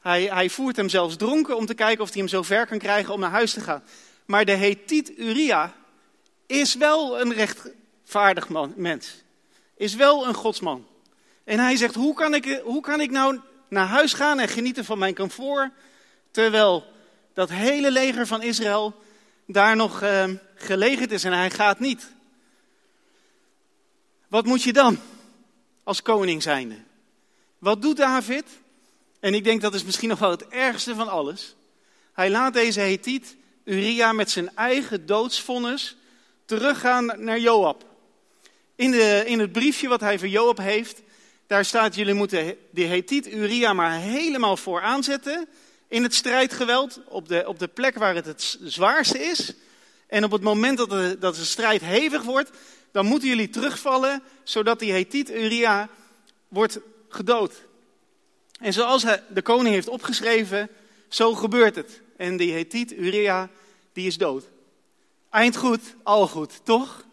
hij, 0.00 0.22
hij 0.22 0.50
voert 0.50 0.76
hem 0.76 0.88
zelfs 0.88 1.16
dronken 1.16 1.56
om 1.56 1.66
te 1.66 1.74
kijken 1.74 2.02
of 2.02 2.08
hij 2.08 2.18
hem 2.18 2.28
zo 2.28 2.42
ver 2.42 2.66
kan 2.66 2.78
krijgen 2.78 3.14
om 3.14 3.20
naar 3.20 3.30
huis 3.30 3.52
te 3.52 3.60
gaan. 3.60 3.82
Maar 4.24 4.44
de 4.44 4.52
Hethiet 4.52 5.18
Uria 5.18 5.74
is 6.48 6.74
wel 6.74 7.20
een 7.20 7.32
rechtvaardig 7.32 8.48
man, 8.48 8.72
mens. 8.76 9.22
Is 9.76 9.94
wel 9.94 10.26
een 10.26 10.34
godsman. 10.34 10.86
En 11.44 11.58
hij 11.58 11.76
zegt, 11.76 11.94
hoe 11.94 12.14
kan, 12.14 12.34
ik, 12.34 12.60
hoe 12.64 12.80
kan 12.80 13.00
ik 13.00 13.10
nou 13.10 13.40
naar 13.68 13.86
huis 13.86 14.12
gaan 14.12 14.38
en 14.38 14.48
genieten 14.48 14.84
van 14.84 14.98
mijn 14.98 15.14
comfort, 15.14 15.72
terwijl 16.30 16.84
dat 17.34 17.50
hele 17.50 17.90
leger 17.90 18.26
van 18.26 18.42
Israël 18.42 18.94
daar 19.46 19.76
nog 19.76 20.02
uh, 20.02 20.24
gelegerd 20.54 21.12
is 21.12 21.24
en 21.24 21.32
hij 21.32 21.50
gaat 21.50 21.78
niet. 21.78 22.10
Wat 24.28 24.46
moet 24.46 24.62
je 24.62 24.72
dan 24.72 24.98
als 25.82 26.02
koning 26.02 26.42
zijnde? 26.42 26.76
Wat 27.58 27.82
doet 27.82 27.96
David? 27.96 28.44
En 29.20 29.34
ik 29.34 29.44
denk 29.44 29.60
dat 29.60 29.74
is 29.74 29.84
misschien 29.84 30.08
nog 30.08 30.18
wel 30.18 30.30
het 30.30 30.48
ergste 30.48 30.94
van 30.94 31.08
alles. 31.08 31.54
Hij 32.12 32.30
laat 32.30 32.52
deze 32.52 32.80
Hethiet, 32.80 33.36
Uria, 33.64 34.12
met 34.12 34.30
zijn 34.30 34.56
eigen 34.56 35.06
doodsvonnis 35.06 35.96
teruggaan 36.48 37.12
naar 37.16 37.38
Joab. 37.38 37.84
In, 38.74 38.90
de, 38.90 39.22
in 39.26 39.38
het 39.38 39.52
briefje 39.52 39.88
wat 39.88 40.00
hij 40.00 40.18
voor 40.18 40.28
Joab 40.28 40.58
heeft, 40.58 41.02
daar 41.46 41.64
staat: 41.64 41.94
jullie 41.94 42.14
moeten 42.14 42.56
de 42.70 42.84
Hethiet 42.84 43.32
Uria 43.32 43.72
maar 43.72 43.92
helemaal 43.92 44.56
voor 44.56 44.82
aanzetten 44.82 45.48
in 45.88 46.02
het 46.02 46.14
strijdgeweld, 46.14 47.00
op 47.08 47.28
de, 47.28 47.44
op 47.46 47.58
de 47.58 47.68
plek 47.68 47.98
waar 47.98 48.14
het 48.14 48.26
het 48.26 48.58
zwaarste 48.62 49.22
is. 49.22 49.54
En 50.06 50.24
op 50.24 50.30
het 50.30 50.42
moment 50.42 50.78
dat 50.78 50.90
de, 50.90 51.16
dat 51.20 51.34
de 51.34 51.44
strijd 51.44 51.80
hevig 51.80 52.22
wordt, 52.22 52.50
dan 52.92 53.06
moeten 53.06 53.28
jullie 53.28 53.50
terugvallen, 53.50 54.22
zodat 54.42 54.78
die 54.78 54.92
Hethiet 54.92 55.30
Uria 55.30 55.88
wordt 56.48 56.78
gedood. 57.08 57.54
En 58.60 58.72
zoals 58.72 59.04
de 59.28 59.42
koning 59.42 59.74
heeft 59.74 59.88
opgeschreven, 59.88 60.68
zo 61.08 61.34
gebeurt 61.34 61.76
het. 61.76 62.00
En 62.16 62.36
die 62.36 62.52
Hethiet 62.52 62.92
Uria, 62.92 63.50
die 63.92 64.06
is 64.06 64.18
dood. 64.18 64.44
Eind 65.30 65.56
goed, 65.56 65.80
al 66.02 66.28
goed, 66.28 66.60
toch? 66.64 67.06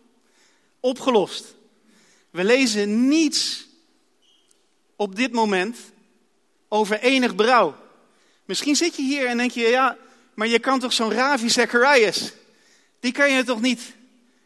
Opgelost. 0.79 1.55
We 2.29 2.43
lezen 2.43 3.07
niets 3.07 3.67
op 4.95 5.15
dit 5.15 5.31
moment 5.31 5.77
over 6.67 6.99
enig 6.99 7.35
berouw. 7.35 7.75
Misschien 8.45 8.75
zit 8.75 8.95
je 8.95 9.01
hier 9.01 9.27
en 9.27 9.37
denk 9.37 9.51
je, 9.51 9.61
ja, 9.61 9.97
maar 10.33 10.47
je 10.47 10.59
kan 10.59 10.79
toch 10.79 10.93
zo'n 10.93 11.11
Ravi 11.11 11.49
Zacharias, 11.49 12.31
die 12.99 13.11
kan 13.11 13.31
je 13.31 13.43
toch 13.43 13.61
niet, 13.61 13.81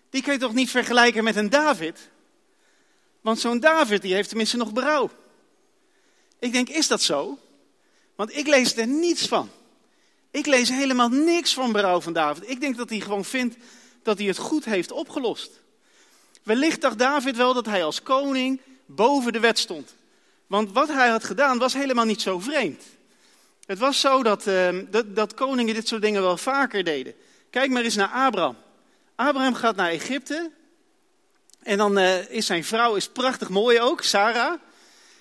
die 0.09 0.21
kan 0.21 0.33
je 0.33 0.39
toch 0.39 0.53
niet 0.53 0.69
vergelijken 0.69 1.23
met 1.23 1.35
een 1.35 1.49
David? 1.49 2.09
Want 3.21 3.39
zo'n 3.39 3.59
David, 3.59 4.01
die 4.01 4.13
heeft 4.13 4.29
tenminste 4.29 4.57
nog 4.57 4.73
berouw. 4.73 5.09
Ik 6.39 6.51
denk, 6.51 6.69
is 6.69 6.87
dat 6.87 7.01
zo? 7.01 7.39
Want 8.15 8.35
ik 8.35 8.47
lees 8.47 8.75
er 8.75 8.87
niets 8.87 9.27
van. 9.27 9.49
Ik 10.31 10.45
lees 10.45 10.69
helemaal 10.69 11.09
niks 11.09 11.53
van 11.53 11.71
berouw 11.71 12.01
van 12.01 12.13
David. 12.13 12.49
Ik 12.49 12.59
denk 12.59 12.77
dat 12.77 12.89
hij 12.89 12.99
gewoon 12.99 13.25
vindt 13.25 13.55
dat 14.03 14.17
hij 14.17 14.27
het 14.27 14.37
goed 14.37 14.65
heeft 14.65 14.91
opgelost. 14.91 15.51
Wellicht 16.43 16.81
dacht 16.81 16.99
David 16.99 17.35
wel 17.35 17.53
dat 17.53 17.65
hij 17.65 17.83
als 17.83 18.03
koning 18.03 18.61
boven 18.85 19.33
de 19.33 19.39
wet 19.39 19.59
stond. 19.59 19.95
Want 20.47 20.71
wat 20.71 20.87
hij 20.87 21.09
had 21.09 21.23
gedaan 21.23 21.57
was 21.57 21.73
helemaal 21.73 22.05
niet 22.05 22.21
zo 22.21 22.39
vreemd. 22.39 22.83
Het 23.65 23.79
was 23.79 23.99
zo 23.99 24.23
dat, 24.23 24.47
uh, 24.47 24.79
dat, 24.89 25.15
dat, 25.15 25.33
koningen 25.33 25.73
dit 25.73 25.87
soort 25.87 26.01
dingen 26.01 26.21
wel 26.21 26.37
vaker 26.37 26.83
deden. 26.83 27.13
Kijk 27.49 27.71
maar 27.71 27.83
eens 27.83 27.95
naar 27.95 28.09
Abraham. 28.09 28.57
Abraham 29.15 29.53
gaat 29.53 29.75
naar 29.75 29.89
Egypte. 29.89 30.51
En 31.63 31.77
dan 31.77 31.99
uh, 31.99 32.29
is 32.29 32.45
zijn 32.45 32.63
vrouw 32.63 32.95
is 32.95 33.09
prachtig 33.09 33.49
mooi 33.49 33.79
ook, 33.79 34.03
Sarah. 34.03 34.53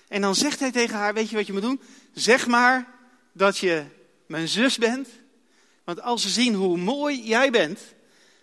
En 0.07 0.21
dan 0.21 0.35
zegt 0.35 0.59
hij 0.59 0.71
tegen 0.71 0.95
haar, 0.97 1.13
weet 1.13 1.29
je 1.29 1.35
wat 1.35 1.47
je 1.47 1.53
moet 1.53 1.61
doen? 1.61 1.81
Zeg 2.13 2.47
maar 2.47 2.87
dat 3.33 3.57
je 3.57 3.85
mijn 4.29 4.47
zus 4.47 4.77
bent. 4.77 5.07
Want 5.83 6.01
als 6.01 6.21
ze 6.21 6.29
zien 6.29 6.53
hoe 6.53 6.77
mooi 6.77 7.21
jij 7.23 7.49
bent, 7.49 7.79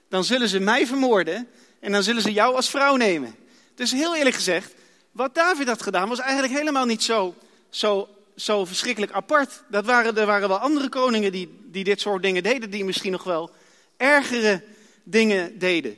dan 0.09 0.25
zullen 0.25 0.49
ze 0.49 0.59
mij 0.59 0.87
vermoorden 0.87 1.49
en 1.81 1.93
dan 1.93 2.03
zullen 2.03 2.23
ze 2.23 2.33
jou 2.33 2.55
als 2.55 2.71
vrouw 2.71 2.97
nemen. 2.97 3.37
Dus 3.75 3.93
heel 3.93 4.17
eerlijk 4.17 4.35
gezegd, 4.35 4.75
wat 5.13 5.35
David 5.35 5.69
had 5.69 5.83
gedaan 5.83 6.09
was 6.09 6.19
eigenlijk 6.19 6.53
helemaal 6.53 6.85
niet 6.85 7.03
zo, 7.03 7.35
zo, 7.69 8.09
zo 8.37 8.65
verschrikkelijk 8.65 9.13
apart. 9.13 9.63
Dat 9.69 9.85
waren, 9.85 10.17
er 10.17 10.27
waren 10.27 10.49
wel 10.49 10.59
andere 10.59 10.89
koningen 10.89 11.33
die, 11.33 11.59
die 11.65 11.85
dit 11.85 12.01
soort 12.01 12.23
dingen 12.23 12.43
deden, 12.43 12.71
die 12.71 12.85
misschien 12.85 13.13
nog 13.13 13.25
wel 13.25 13.51
ergere 13.97 14.63
dingen 15.03 15.59
deden. 15.59 15.97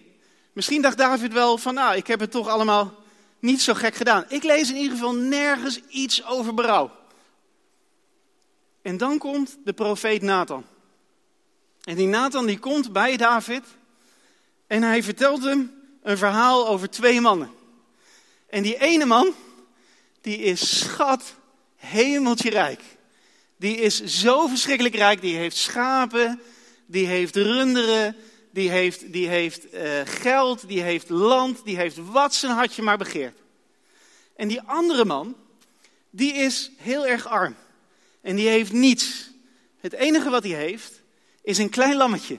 Misschien 0.53 0.83
dacht 0.83 0.99
David 0.99 1.33
wel 1.33 1.59
van, 1.59 1.75
nou, 1.75 1.97
ik 1.97 2.07
heb 2.07 2.21
het 2.21 2.31
toch 2.31 2.49
allemaal 2.49 2.95
niet 3.39 3.63
zo 3.63 3.75
gek 3.75 3.95
gedaan. 3.95 4.25
Ik 4.29 4.43
lees 4.43 4.71
in 4.71 4.77
ieder 4.77 4.97
geval 4.97 5.15
nergens 5.15 5.81
iets 5.89 6.25
over 6.25 6.55
berouw. 6.55 6.98
En 8.83 8.97
dan 8.97 9.19
komt 9.19 9.59
de 9.65 9.73
profeet 9.73 10.23
Nathan. 10.23 10.65
En 11.85 11.97
die 11.97 12.07
Nathan 12.07 12.47
die 12.47 12.59
komt 12.59 12.93
bij 12.93 13.17
David 13.17 13.63
en 14.67 14.83
hij 14.83 15.03
vertelt 15.03 15.45
hem 15.45 15.73
een 16.03 16.19
verhaal 16.19 16.69
over 16.69 16.91
twee 16.91 17.21
mannen. 17.21 17.51
En 18.47 18.63
die 18.63 18.81
ene 18.81 19.05
man, 19.05 19.35
die 20.21 20.39
is 20.39 20.79
schat 20.79 21.35
hemeltje 21.77 22.51
rijk. 22.51 22.81
Die 23.57 23.77
is 23.77 24.05
zo 24.05 24.47
verschrikkelijk 24.47 24.95
rijk, 24.95 25.21
die 25.21 25.37
heeft 25.37 25.57
schapen, 25.57 26.41
die 26.87 27.07
heeft 27.07 27.37
runderen, 27.37 28.17
die 28.53 28.71
heeft, 28.71 29.13
die 29.13 29.29
heeft 29.29 29.75
uh, 29.75 30.01
geld, 30.05 30.69
die 30.69 30.83
heeft 30.83 31.09
land, 31.09 31.65
die 31.65 31.77
heeft 31.77 31.97
wat 31.97 32.35
zijn 32.35 32.53
hartje 32.53 32.83
maar 32.83 32.99
begeert. 32.99 33.39
En 34.37 34.49
die 34.49 34.63
andere 34.63 35.05
man, 35.05 35.37
die 36.11 36.33
is 36.33 36.71
heel 36.77 37.07
erg 37.07 37.27
arm. 37.27 37.57
En 38.29 38.37
die 38.37 38.49
heeft 38.49 38.73
niets. 38.73 39.31
Het 39.81 39.93
enige 39.93 40.31
wat 40.31 40.43
hij 40.43 40.53
heeft, 40.53 41.03
is 41.43 41.59
een 41.59 41.69
klein 41.69 41.97
lammetje. 41.97 42.39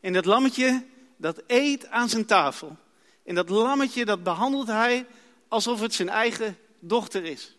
En 0.00 0.12
dat 0.12 0.24
lammetje, 0.24 0.84
dat 1.16 1.42
eet 1.46 1.86
aan 1.86 2.08
zijn 2.08 2.24
tafel. 2.24 2.76
En 3.24 3.34
dat 3.34 3.48
lammetje, 3.48 4.04
dat 4.04 4.22
behandelt 4.22 4.66
hij 4.66 5.06
alsof 5.48 5.80
het 5.80 5.94
zijn 5.94 6.08
eigen 6.08 6.58
dochter 6.78 7.24
is. 7.24 7.56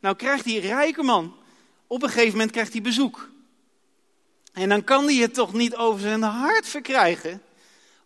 Nou 0.00 0.16
krijgt 0.16 0.44
die 0.44 0.60
rijke 0.60 1.02
man, 1.02 1.36
op 1.86 2.02
een 2.02 2.08
gegeven 2.08 2.32
moment 2.32 2.50
krijgt 2.50 2.72
hij 2.72 2.82
bezoek. 2.82 3.30
En 4.52 4.68
dan 4.68 4.84
kan 4.84 5.04
hij 5.04 5.16
het 5.16 5.34
toch 5.34 5.52
niet 5.52 5.76
over 5.76 6.00
zijn 6.00 6.22
hart 6.22 6.68
verkrijgen 6.68 7.42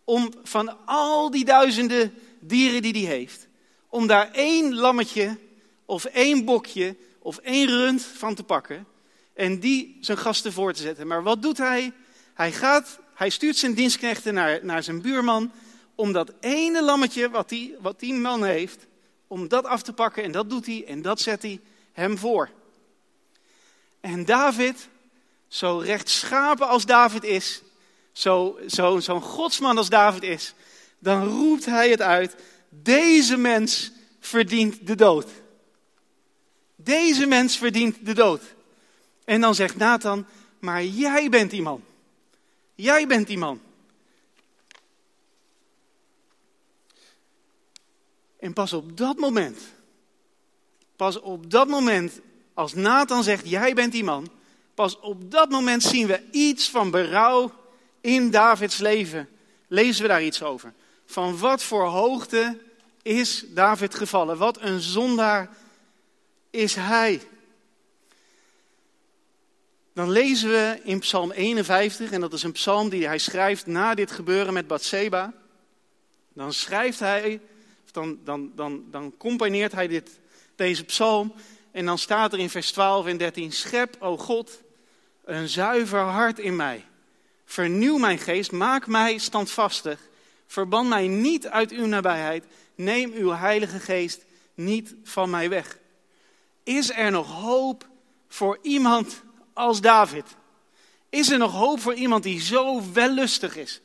om 0.04 0.33
van 0.42 0.87
al 0.87 1.30
die 1.30 1.45
duizenden 1.45 2.14
dieren 2.40 2.83
die 2.83 3.07
hij 3.07 3.16
heeft, 3.16 3.47
om 3.88 4.07
daar 4.07 4.30
één 4.33 4.75
lammetje 4.75 5.38
of 5.85 6.04
één 6.04 6.45
bokje 6.45 6.97
of 7.28 7.37
één 7.37 7.66
rund 7.66 8.02
van 8.02 8.35
te 8.35 8.42
pakken 8.42 8.87
en 9.35 9.61
die 9.61 9.99
zijn 10.00 10.18
gasten 10.18 10.52
voor 10.52 10.73
te 10.73 10.82
zetten. 10.82 11.06
Maar 11.06 11.23
wat 11.23 11.42
doet 11.42 11.58
hij? 11.58 11.92
Hij, 12.35 12.52
gaat, 12.52 12.99
hij 13.14 13.30
stuurt 13.30 13.56
zijn 13.56 13.75
dienstknechten 13.75 14.35
naar, 14.35 14.58
naar 14.62 14.82
zijn 14.82 15.00
buurman 15.00 15.52
om 15.94 16.12
dat 16.12 16.32
ene 16.40 16.85
lammetje 16.85 17.30
wat 17.30 17.49
die, 17.49 17.75
wat 17.80 18.00
die 18.00 18.14
man 18.14 18.44
heeft, 18.44 18.87
om 19.26 19.49
dat 19.49 19.64
af 19.64 19.82
te 19.82 19.92
pakken. 19.92 20.23
En 20.23 20.32
dat 20.32 20.50
doet 20.50 20.66
hij 20.66 20.85
en 20.87 21.02
dat 21.02 21.20
zet 21.20 21.42
hij 21.42 21.61
hem 21.92 22.18
voor. 22.18 22.50
En 24.00 24.25
David, 24.25 24.88
zo 25.49 25.78
rechtschapen 25.78 26.68
als 26.68 26.87
David 26.87 27.25
is, 27.25 27.62
zo'n 28.12 28.54
zo, 28.66 29.00
zo'n 29.00 29.23
godsman 29.23 29.78
als 29.78 29.88
David 29.88 30.23
is, 30.23 30.54
dan 30.99 31.25
roept 31.25 31.64
hij 31.64 31.90
het 31.90 32.02
uit, 32.02 32.35
deze 32.68 33.37
mens 33.37 33.92
verdient 34.20 34.87
de 34.87 34.94
dood. 34.94 35.26
Deze 36.88 37.26
mens 37.26 37.59
verdient 37.59 37.97
de 38.07 38.14
dood. 38.14 38.42
En 39.25 39.40
dan 39.40 39.54
zegt 39.54 39.76
Nathan, 39.76 40.26
maar 40.59 40.85
jij 40.85 41.28
bent 41.28 41.50
die 41.50 41.62
man. 41.62 41.83
Jij 42.75 43.07
bent 43.07 43.26
die 43.26 43.38
man. 43.38 43.61
En 48.38 48.52
pas 48.52 48.73
op 48.73 48.97
dat 48.97 49.16
moment, 49.16 49.59
pas 50.97 51.21
op 51.21 51.50
dat 51.50 51.68
moment, 51.68 52.21
als 52.54 52.75
Nathan 52.75 53.23
zegt, 53.23 53.49
jij 53.49 53.75
bent 53.75 53.92
die 53.92 54.04
man, 54.04 54.28
pas 54.75 55.00
op 55.00 55.30
dat 55.30 55.50
moment 55.50 55.83
zien 55.83 56.07
we 56.07 56.23
iets 56.30 56.71
van 56.71 56.90
berouw 56.90 57.52
in 58.00 58.30
Davids 58.30 58.78
leven. 58.78 59.28
Lezen 59.66 60.02
we 60.02 60.09
daar 60.09 60.23
iets 60.23 60.42
over. 60.42 60.73
Van 61.07 61.38
wat 61.38 61.62
voor 61.62 61.85
hoogte 61.85 62.59
is 63.02 63.45
David 63.49 63.95
gevallen. 63.95 64.38
Wat 64.38 64.61
een 64.61 64.80
zondaar 64.80 65.57
is 66.50 66.75
hij. 66.75 67.21
Dan 69.93 70.11
lezen 70.11 70.50
we 70.50 70.81
in 70.83 70.99
Psalm 70.99 71.31
51, 71.31 72.11
en 72.11 72.21
dat 72.21 72.33
is 72.33 72.43
een 72.43 72.52
psalm 72.52 72.88
die 72.88 73.07
hij 73.07 73.19
schrijft 73.19 73.67
na 73.67 73.95
dit 73.95 74.11
gebeuren 74.11 74.52
met 74.52 74.67
Bathseba. 74.67 75.33
Dan 76.33 76.52
schrijft 76.52 76.99
hij, 76.99 77.40
dan, 77.93 78.19
dan, 78.25 78.52
dan, 78.55 78.85
dan 78.90 79.17
componeert 79.17 79.73
hij 79.73 79.87
dit, 79.87 80.19
deze 80.57 80.85
psalm. 80.85 81.35
En 81.71 81.87
dan 81.87 81.99
staat 81.99 82.33
er 82.33 82.38
in 82.38 82.50
vers 82.50 82.73
12 82.73 83.07
en 83.07 83.17
13: 83.17 83.52
Schep, 83.52 83.97
o 83.99 84.17
God, 84.17 84.62
een 85.25 85.49
zuiver 85.49 86.00
hart 86.00 86.38
in 86.38 86.57
mij. 86.57 86.85
Vernieuw 87.45 87.97
mijn 87.97 88.19
geest, 88.19 88.52
maak 88.52 88.87
mij 88.87 89.19
standvastig. 89.19 90.00
Verban 90.47 90.88
mij 90.88 91.09
niet 91.09 91.47
uit 91.47 91.71
uw 91.71 91.87
nabijheid. 91.87 92.45
Neem 92.75 93.12
uw 93.12 93.31
heilige 93.31 93.78
geest 93.78 94.25
niet 94.55 94.95
van 95.05 95.31
mij 95.31 95.49
weg. 95.49 95.78
Is 96.69 96.91
er 96.91 97.11
nog 97.11 97.33
hoop 97.33 97.87
voor 98.29 98.59
iemand 98.63 99.23
als 99.53 99.81
David? 99.81 100.25
Is 101.09 101.31
er 101.31 101.39
nog 101.39 101.53
hoop 101.53 101.81
voor 101.81 101.95
iemand 101.95 102.23
die 102.23 102.41
zo 102.41 102.83
wellustig 102.93 103.57
is? 103.57 103.81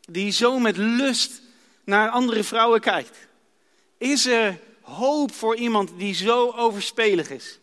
Die 0.00 0.30
zo 0.30 0.58
met 0.58 0.76
lust 0.76 1.42
naar 1.84 2.10
andere 2.10 2.44
vrouwen 2.44 2.80
kijkt? 2.80 3.16
Is 3.96 4.26
er 4.26 4.58
hoop 4.80 5.34
voor 5.34 5.56
iemand 5.56 5.90
die 5.96 6.14
zo 6.14 6.50
overspelig 6.50 7.30
is? 7.30 7.58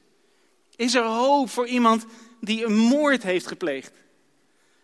Is 0.76 0.94
er 0.94 1.04
hoop 1.04 1.50
voor 1.50 1.68
iemand 1.68 2.06
die 2.42 2.66
een 2.66 2.78
moord 2.78 3.24
heeft 3.24 3.48
gepleegd? 3.48 3.92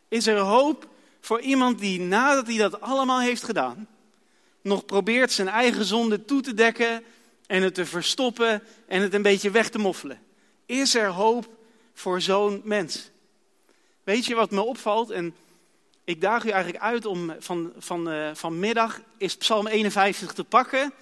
Is 0.08 0.28
er 0.28 0.38
hoop 0.38 0.88
voor 1.22 1.42
iemand 1.42 1.80
die 1.80 2.00
nadat 2.00 2.48
hij 2.48 2.58
dat 2.58 2.82
allemaal 2.82 3.20
heeft 3.20 3.44
gedaan, 3.44 3.88
nog 4.62 4.86
probeert 4.86 5.32
zijn 5.32 5.48
eigen 5.48 5.86
zonde 5.86 6.26
toe 6.26 6.42
te 6.42 6.54
dekken 6.54 7.04
en 7.52 7.62
het 7.62 7.74
te 7.74 7.86
verstoppen 7.86 8.64
en 8.88 9.02
het 9.02 9.14
een 9.14 9.22
beetje 9.22 9.52
weg 9.52 9.70
te 9.70 9.78
moffelen? 9.78 10.20
Is 10.66 10.96
er 10.96 11.08
hoop 11.08 11.50
voor 11.94 12.22
zo'n 12.22 12.62
mens? 12.64 13.10
Weet 14.04 14.26
je 14.26 14.36
wat 14.36 14.52
me 14.52 14.62
opvalt? 14.62 15.10
En 15.10 15.36
ik 16.04 16.22
daag 16.22 16.44
u 16.44 16.50
eigenlijk 16.50 16.84
uit 16.84 17.06
om 17.06 17.36
van, 17.40 17.74
van, 17.78 18.14
uh, 18.14 18.30
vanmiddag 18.34 19.02
is 19.18 19.36
Psalm 19.36 19.68
51 19.68 20.34
te 20.34 20.44
pakken 20.44 20.94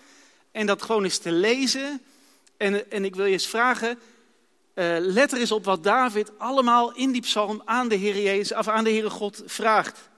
en 0.51 0.65
dat 0.65 0.81
gewoon 0.81 1.03
eens 1.03 1.17
te 1.17 1.31
lezen. 1.31 2.01
En, 2.57 2.91
en 2.91 3.05
ik 3.05 3.15
wil 3.15 3.25
je 3.25 3.31
eens 3.31 3.47
vragen, 3.47 3.89
uh, 3.89 4.95
let 4.99 5.31
er 5.31 5.39
eens 5.39 5.51
op 5.51 5.65
wat 5.65 5.83
David 5.83 6.39
allemaal 6.39 6.93
in 6.93 7.11
die 7.11 7.21
psalm 7.21 7.61
aan 7.65 7.87
de 7.87 7.95
Heer 7.95 8.21
Jezus, 8.21 8.57
of 8.57 8.67
aan 8.67 8.83
de 8.83 8.89
Heere 8.89 9.09
God 9.09 9.43
vraagt. 9.45 10.09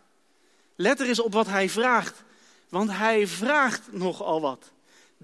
Let 0.75 0.99
er 0.99 1.07
eens 1.07 1.21
op 1.21 1.33
wat 1.33 1.47
hij 1.47 1.69
vraagt, 1.69 2.23
want 2.69 2.91
hij 2.91 3.27
vraagt 3.27 3.81
nogal 3.91 4.41
wat. 4.41 4.71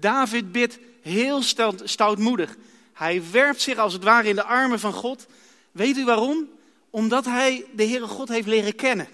David 0.00 0.52
bidt 0.52 0.78
heel 1.00 1.42
stoutmoedig. 1.84 2.56
Hij 2.92 3.22
werpt 3.30 3.60
zich 3.60 3.78
als 3.78 3.92
het 3.92 4.04
ware 4.04 4.28
in 4.28 4.34
de 4.34 4.44
armen 4.44 4.80
van 4.80 4.92
God. 4.92 5.26
Weet 5.72 5.96
u 5.96 6.04
waarom? 6.04 6.48
Omdat 6.90 7.24
hij 7.24 7.64
de 7.72 7.84
Heere 7.84 8.06
God 8.06 8.28
heeft 8.28 8.46
leren 8.46 8.74
kennen. 8.74 9.08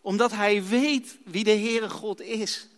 Omdat 0.00 0.32
hij 0.32 0.64
weet 0.64 1.16
wie 1.24 1.44
de 1.44 1.50
Heere 1.50 1.88
God 1.88 2.20
is. 2.20 2.68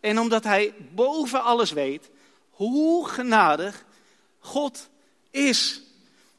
En 0.00 0.18
omdat 0.18 0.44
hij 0.44 0.74
boven 0.94 1.42
alles 1.42 1.72
weet 1.72 2.10
hoe 2.50 3.08
genadig 3.08 3.84
God 4.38 4.88
is. 5.30 5.82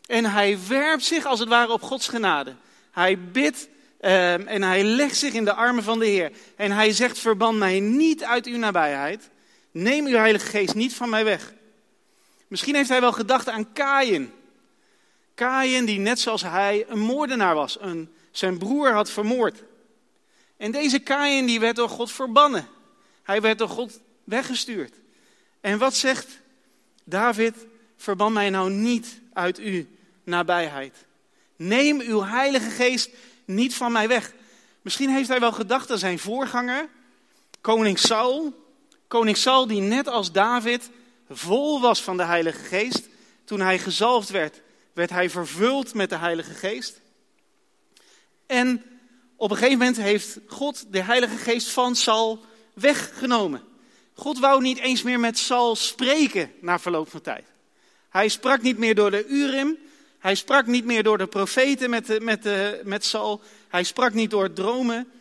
En 0.06 0.26
hij 0.26 0.58
werpt 0.68 1.04
zich 1.04 1.26
als 1.26 1.40
het 1.40 1.50
ware 1.50 1.72
op 1.72 1.82
Gods 1.82 2.08
genade. 2.08 2.56
Hij 2.92 3.20
bidt 3.22 3.68
um, 4.02 4.48
en 4.48 4.64
hij 4.64 4.84
legt 4.84 5.18
zich 5.18 5.34
in 5.34 5.46
de 5.46 5.54
armen 5.54 5.84
van 5.84 6.00
de 6.00 6.06
Heer. 6.06 6.32
En 6.56 6.72
hij 6.72 6.92
zegt: 6.92 7.20
Verban 7.20 7.58
mij 7.58 7.80
niet 7.80 8.24
uit 8.24 8.46
uw 8.46 8.58
nabijheid. 8.58 9.30
Neem 9.78 10.06
uw 10.06 10.16
Heilige 10.16 10.46
Geest 10.46 10.76
niet 10.76 10.94
van 10.94 11.10
mij 11.10 11.24
weg. 11.24 11.54
Misschien 12.48 12.76
heeft 12.76 12.90
hij 12.90 13.02
wel 13.02 13.12
gedacht 13.12 13.50
aan 13.50 13.74
Kaïn. 13.74 14.34
Kaïn 15.34 15.86
die 15.86 16.00
net 16.00 16.20
zoals 16.20 16.42
hij 16.42 16.86
een 16.88 17.00
moordenaar 17.00 17.56
was. 17.56 17.78
Een, 17.82 18.14
zijn 18.32 18.58
broer 18.58 18.92
had 18.92 19.10
vermoord. 19.10 19.64
En 20.58 20.72
deze 20.72 21.00
Kaïn 21.00 21.46
die 21.46 21.60
werd 21.60 21.76
door 21.76 21.90
God 21.90 22.12
verbannen. 22.12 22.68
Hij 23.24 23.42
werd 23.42 23.58
door 23.58 23.70
God 23.70 24.00
weggestuurd. 24.24 24.94
En 25.62 25.78
wat 25.78 25.96
zegt 25.96 26.40
David? 27.04 27.56
Verban 27.98 28.34
mij 28.34 28.50
nou 28.50 28.70
niet 28.70 29.20
uit 29.34 29.58
uw 29.58 29.86
nabijheid. 30.24 31.06
Neem 31.56 32.00
uw 32.00 32.24
Heilige 32.24 32.70
Geest 32.70 33.10
niet 33.46 33.76
van 33.76 33.92
mij 33.92 34.08
weg. 34.08 34.34
Misschien 34.82 35.10
heeft 35.10 35.30
hij 35.30 35.40
wel 35.40 35.52
gedacht 35.52 35.92
aan 35.92 35.98
zijn 35.98 36.20
voorganger, 36.20 36.90
koning 37.62 38.00
Saul. 38.00 38.66
Koning 39.08 39.38
Saul 39.38 39.68
die 39.68 39.82
net 39.82 40.08
als 40.08 40.32
David 40.32 40.90
vol 41.30 41.82
was 41.82 42.04
van 42.04 42.18
de 42.18 42.24
Heilige 42.24 42.64
Geest. 42.64 43.08
Toen 43.46 43.60
hij 43.60 43.80
gezalfd 43.80 44.30
werd, 44.30 44.62
werd 44.94 45.10
hij 45.10 45.30
vervuld 45.30 45.94
met 45.94 46.10
de 46.10 46.18
Heilige 46.18 46.54
Geest. 46.54 47.02
En 48.46 48.84
op 49.36 49.52
een 49.52 49.58
gegeven 49.58 49.78
moment 49.78 49.98
heeft 49.98 50.40
God 50.48 50.86
de 50.92 51.02
Heilige 51.02 51.38
Geest 51.38 51.70
van 51.70 51.96
Saul 51.96 52.46
weggenomen. 52.74 53.62
God 54.14 54.40
wou 54.40 54.62
niet 54.62 54.78
eens 54.78 55.04
meer 55.04 55.20
met 55.20 55.38
Saul 55.38 55.76
spreken 55.76 56.52
na 56.62 56.80
verloop 56.80 57.10
van 57.10 57.22
tijd. 57.22 57.46
Hij 58.10 58.28
sprak 58.28 58.62
niet 58.62 58.78
meer 58.78 58.96
door 58.96 59.12
de 59.12 59.26
Urim. 59.26 59.78
Hij 60.20 60.36
sprak 60.36 60.66
niet 60.66 60.86
meer 60.86 61.04
door 61.04 61.18
de 61.18 61.28
profeten 61.28 61.90
met, 61.90 62.24
met, 62.24 62.44
de, 62.44 62.82
met 62.84 63.06
Saul. 63.06 63.42
Hij 63.68 63.84
sprak 63.84 64.14
niet 64.14 64.30
door 64.30 64.54
dromen. 64.54 65.12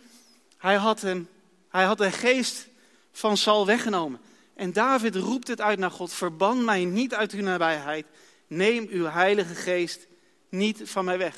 Hij 0.59 0.75
had, 0.75 1.01
hem, 1.01 1.29
hij 1.69 1.85
had 1.85 1.99
de 1.99 2.13
geest 2.13 2.69
van 3.17 3.37
Saul 3.37 3.67
weggenomen. 3.67 4.21
En 4.55 4.73
David 4.73 5.17
roept 5.17 5.49
het 5.49 5.61
uit 5.61 5.79
naar 5.79 5.91
God: 5.91 6.13
Verban 6.13 6.65
mij 6.65 6.85
niet 6.85 7.15
uit 7.15 7.33
uw 7.33 7.43
nabijheid. 7.43 8.07
Neem 8.47 8.87
uw 8.91 9.05
heilige 9.05 9.55
geest 9.55 10.07
niet 10.49 10.81
van 10.85 11.05
mij 11.05 11.19
weg. 11.19 11.37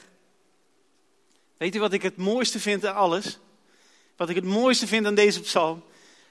Weet 1.56 1.74
u 1.74 1.80
wat 1.80 1.92
ik 1.92 2.02
het 2.02 2.16
mooiste 2.16 2.60
vind 2.60 2.86
aan 2.86 2.94
alles? 2.94 3.38
Wat 4.16 4.28
ik 4.28 4.34
het 4.34 4.44
mooiste 4.44 4.86
vind 4.86 5.06
aan 5.06 5.14
deze 5.14 5.40
psalm? 5.40 5.82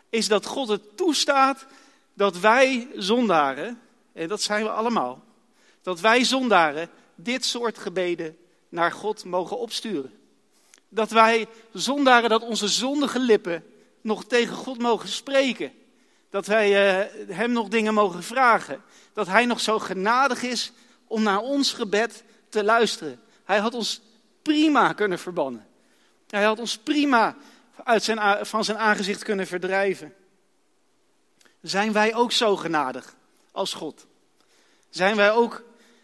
Is 0.09 0.27
dat 0.27 0.45
God 0.45 0.67
het 0.67 0.97
toestaat 0.97 1.65
dat 2.13 2.39
wij 2.39 2.87
zondaren, 2.95 3.81
en 4.13 4.27
dat 4.27 4.41
zijn 4.41 4.63
we 4.63 4.69
allemaal, 4.69 5.23
dat 5.81 5.99
wij 5.99 6.23
zondaren 6.23 6.89
dit 7.15 7.45
soort 7.45 7.77
gebeden 7.77 8.37
naar 8.69 8.91
God 8.91 9.25
mogen 9.25 9.59
opsturen. 9.59 10.13
Dat 10.89 11.11
wij 11.11 11.47
zondaren, 11.73 12.29
dat 12.29 12.41
onze 12.41 12.67
zondige 12.67 13.19
lippen 13.19 13.63
nog 14.07 14.25
tegen 14.25 14.55
God 14.55 14.77
mogen 14.77 15.09
spreken. 15.09 15.71
Dat 16.29 16.45
wij 16.45 16.99
uh, 16.99 17.35
Hem 17.35 17.51
nog 17.51 17.67
dingen 17.67 17.93
mogen 17.93 18.23
vragen. 18.23 18.81
Dat 19.13 19.27
Hij 19.27 19.45
nog 19.45 19.59
zo 19.59 19.79
genadig 19.79 20.43
is 20.43 20.71
om 21.07 21.23
naar 21.23 21.39
ons 21.39 21.73
gebed 21.73 22.23
te 22.49 22.63
luisteren. 22.63 23.19
Hij 23.43 23.57
had 23.57 23.73
ons 23.73 24.01
prima 24.41 24.93
kunnen 24.93 25.19
verbannen. 25.19 25.67
Hij 26.29 26.43
had 26.43 26.59
ons 26.59 26.77
prima 26.77 27.35
uit 27.83 28.03
zijn, 28.03 28.45
van 28.45 28.63
zijn 28.63 28.77
aangezicht 28.77 29.23
kunnen 29.23 29.47
verdrijven. 29.47 30.13
Zijn 31.61 31.91
wij 31.91 32.15
ook 32.15 32.31
zo 32.31 32.55
genadig 32.55 33.15
als 33.51 33.73
God? 33.73 34.05
Zijn 34.89 35.15
wij 35.15 35.31
ook 35.31 35.63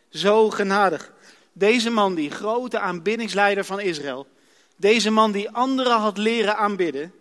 zo 0.09 0.49
genadig? 0.49 1.11
Deze 1.51 1.89
man, 1.89 2.15
die 2.15 2.31
grote 2.31 2.79
aanbiddingsleider 2.79 3.65
van 3.65 3.79
Israël, 3.79 4.27
deze 4.75 5.09
man 5.09 5.31
die 5.31 5.49
anderen 5.49 5.97
had 5.97 6.17
leren 6.17 6.57
aanbidden, 6.57 7.13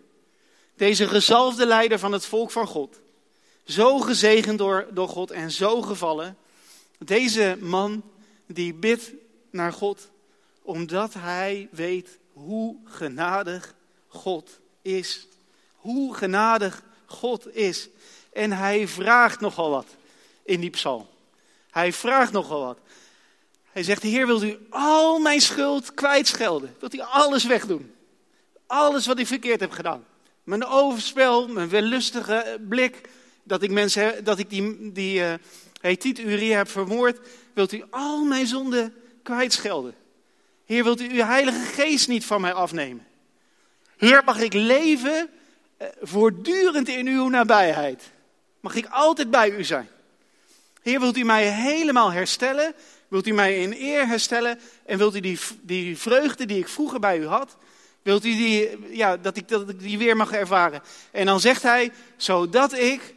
deze 0.75 1.07
gezalfde 1.07 1.65
leider 1.65 1.99
van 1.99 2.11
het 2.11 2.25
volk 2.25 2.51
van 2.51 2.67
God, 2.67 2.99
zo 3.65 3.99
gezegend 3.99 4.57
door, 4.57 4.87
door 4.91 5.07
God 5.07 5.31
en 5.31 5.51
zo 5.51 5.81
gevallen, 5.81 6.37
deze 6.97 7.57
man 7.59 8.03
die 8.45 8.73
bidt 8.73 9.11
naar 9.49 9.73
God 9.73 10.11
omdat 10.63 11.13
hij 11.13 11.67
weet 11.71 12.19
hoe 12.33 12.75
genadig 12.85 13.73
God 14.07 14.59
is. 14.81 15.27
Hoe 15.75 16.13
genadig 16.13 16.83
God 17.05 17.55
is. 17.55 17.89
En 18.33 18.51
hij 18.51 18.87
vraagt 18.87 19.39
nogal 19.39 19.69
wat 19.69 19.87
in 20.43 20.59
die 20.59 20.69
psalm. 20.69 21.07
Hij 21.69 21.93
vraagt 21.93 22.31
nogal 22.31 22.65
wat. 22.65 22.77
Hij 23.71 23.83
zegt, 23.83 24.03
Heer, 24.03 24.25
wilt 24.25 24.43
u 24.43 24.59
al 24.69 25.19
mijn 25.19 25.41
schuld 25.41 25.93
kwijtschelden? 25.93 26.75
Wilt 26.79 26.93
u 26.93 26.99
alles 26.99 27.45
wegdoen? 27.45 27.95
Alles 28.67 29.05
wat 29.05 29.19
ik 29.19 29.27
verkeerd 29.27 29.59
heb 29.59 29.71
gedaan. 29.71 30.05
Mijn 30.43 30.65
overspel, 30.65 31.47
mijn 31.47 31.69
wellustige 31.69 32.59
blik, 32.67 33.09
dat 33.43 33.61
ik, 33.61 33.71
mensen, 33.71 34.23
dat 34.23 34.39
ik 34.39 34.49
die, 34.49 34.91
die 34.91 35.19
uh, 35.81 36.55
heb 36.55 36.69
vermoord. 36.69 37.19
Wilt 37.53 37.71
u 37.71 37.83
al 37.89 38.23
mijn 38.23 38.47
zonden 38.47 38.93
kwijtschelden? 39.23 39.95
Heer, 40.65 40.83
wilt 40.83 41.01
u 41.01 41.09
uw 41.09 41.23
heilige 41.23 41.65
geest 41.65 42.07
niet 42.07 42.25
van 42.25 42.41
mij 42.41 42.53
afnemen? 42.53 43.05
Heer, 43.97 44.21
mag 44.25 44.39
ik 44.39 44.53
leven 44.53 45.29
uh, 45.81 45.87
voortdurend 46.01 46.87
in 46.87 47.07
uw 47.07 47.29
nabijheid? 47.29 48.11
Mag 48.59 48.75
ik 48.75 48.85
altijd 48.89 49.29
bij 49.29 49.49
u 49.49 49.63
zijn? 49.63 49.87
Heer, 50.81 50.99
wilt 50.99 51.17
u 51.17 51.23
mij 51.23 51.47
helemaal 51.47 52.11
herstellen? 52.11 52.73
Wilt 53.07 53.27
u 53.27 53.31
mij 53.31 53.61
in 53.61 53.73
eer 53.73 54.07
herstellen? 54.07 54.59
En 54.85 54.97
wilt 54.97 55.15
u 55.15 55.19
die, 55.19 55.39
die 55.61 55.97
vreugde 55.97 56.45
die 56.45 56.57
ik 56.57 56.67
vroeger 56.67 56.99
bij 56.99 57.17
u 57.17 57.25
had, 57.25 57.57
wilt 58.03 58.25
u 58.25 58.35
die, 58.35 58.69
ja, 58.95 59.17
dat, 59.17 59.37
ik, 59.37 59.47
dat 59.47 59.69
ik 59.69 59.79
die 59.79 59.97
weer 59.97 60.17
mag 60.17 60.31
ervaren? 60.31 60.81
En 61.11 61.25
dan 61.25 61.39
zegt 61.39 61.61
hij, 61.61 61.91
zodat 62.17 62.73
ik 62.73 63.15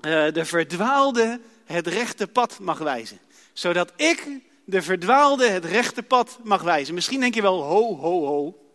eh, 0.00 0.32
de 0.32 0.44
verdwaalde 0.44 1.40
het 1.64 1.86
rechte 1.86 2.26
pad 2.26 2.58
mag 2.58 2.78
wijzen. 2.78 3.18
Zodat 3.52 3.92
ik 3.96 4.28
de 4.64 4.82
verdwaalde 4.82 5.48
het 5.48 5.64
rechte 5.64 6.02
pad 6.02 6.38
mag 6.42 6.62
wijzen. 6.62 6.94
Misschien 6.94 7.20
denk 7.20 7.34
je 7.34 7.42
wel, 7.42 7.62
ho, 7.62 7.96
ho, 7.96 8.26
ho. 8.26 8.66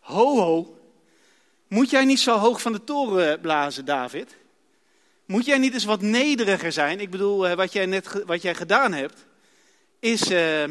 Ho, 0.00 0.36
ho. 0.36 0.78
Moet 1.68 1.90
jij 1.90 2.04
niet 2.04 2.20
zo 2.20 2.36
hoog 2.36 2.60
van 2.60 2.72
de 2.72 2.84
toren 2.84 3.40
blazen, 3.40 3.84
David? 3.84 4.36
Moet 5.26 5.44
jij 5.44 5.58
niet 5.58 5.72
eens 5.72 5.84
wat 5.84 6.00
nederiger 6.00 6.72
zijn? 6.72 7.00
Ik 7.00 7.10
bedoel, 7.10 7.48
eh, 7.48 7.54
wat 7.54 7.72
jij 7.72 7.86
net 7.86 8.24
wat 8.26 8.42
jij 8.42 8.54
gedaan 8.54 8.92
hebt, 8.92 9.26
is, 9.98 10.30
uh, 10.30 10.64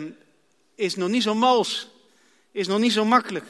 is 0.75 0.95
nog 0.95 1.09
niet 1.09 1.23
zo 1.23 1.35
mals. 1.35 1.89
Is 2.59 2.67
nog 2.67 2.79
niet 2.79 2.91
zo 2.91 3.05
makkelijk. 3.05 3.45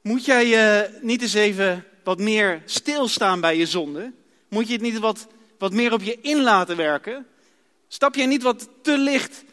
Moet 0.00 0.24
jij 0.24 0.46
uh, 0.46 1.02
niet 1.02 1.22
eens 1.22 1.34
even 1.34 1.84
wat 2.04 2.18
meer 2.18 2.62
stilstaan 2.64 3.40
bij 3.40 3.56
je 3.56 3.66
zonde? 3.66 4.12
Moet 4.48 4.66
je 4.66 4.72
het 4.72 4.82
niet 4.82 4.98
wat, 4.98 5.26
wat 5.58 5.72
meer 5.72 5.92
op 5.92 6.02
je 6.02 6.18
in 6.20 6.42
laten 6.42 6.76
werken? 6.76 7.26
Stap 7.88 8.14
jij 8.14 8.26
niet 8.26 8.42
wat 8.42 8.68
te 8.82 8.98
licht 8.98 9.44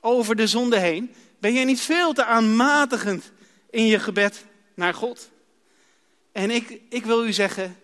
over 0.00 0.36
de 0.36 0.46
zonde 0.46 0.78
heen? 0.78 1.14
Ben 1.38 1.54
jij 1.54 1.64
niet 1.64 1.80
veel 1.80 2.12
te 2.12 2.24
aanmatigend 2.24 3.32
in 3.70 3.86
je 3.86 3.98
gebed 3.98 4.44
naar 4.74 4.94
God? 4.94 5.30
En 6.32 6.50
ik, 6.50 6.80
ik 6.88 7.04
wil 7.04 7.26
u 7.26 7.32
zeggen, 7.32 7.76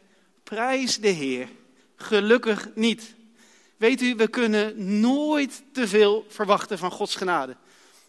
prijs 0.43 1.01
de 1.01 1.09
Heer. 1.09 1.49
Gelukkig 1.97 2.69
niet. 2.75 3.15
Weet 3.77 4.03
u, 4.03 4.15
we 4.15 4.29
kunnen 4.29 5.01
nooit 5.01 5.63
te 5.73 5.89
veel 5.89 6.27
verwachten 6.29 6.79
van 6.79 6.91
Gods 6.91 7.17
genade. 7.17 7.57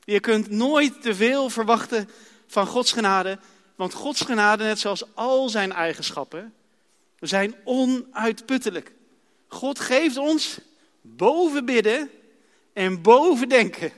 Je 0.06 0.20
kunt 0.20 0.50
nooit 0.50 1.02
te 1.02 1.16
veel 1.16 1.50
verwachten 1.50 2.10
van 2.48 2.68
Gods 2.68 2.92
genade, 2.92 3.38
want 3.76 3.94
Gods 3.94 4.22
genade, 4.22 4.64
net 4.64 4.80
zoals 4.80 5.16
al 5.16 5.50
zijn 5.50 5.72
eigenschappen, 5.72 6.54
zijn 7.20 7.56
onuitputtelijk. 7.64 8.92
God 9.48 9.80
geeft 9.80 10.18
ons 10.18 10.60
boven 11.02 11.66
bidden 11.66 12.10
en 12.74 13.02
boven 13.02 13.50
denken. 13.50 13.92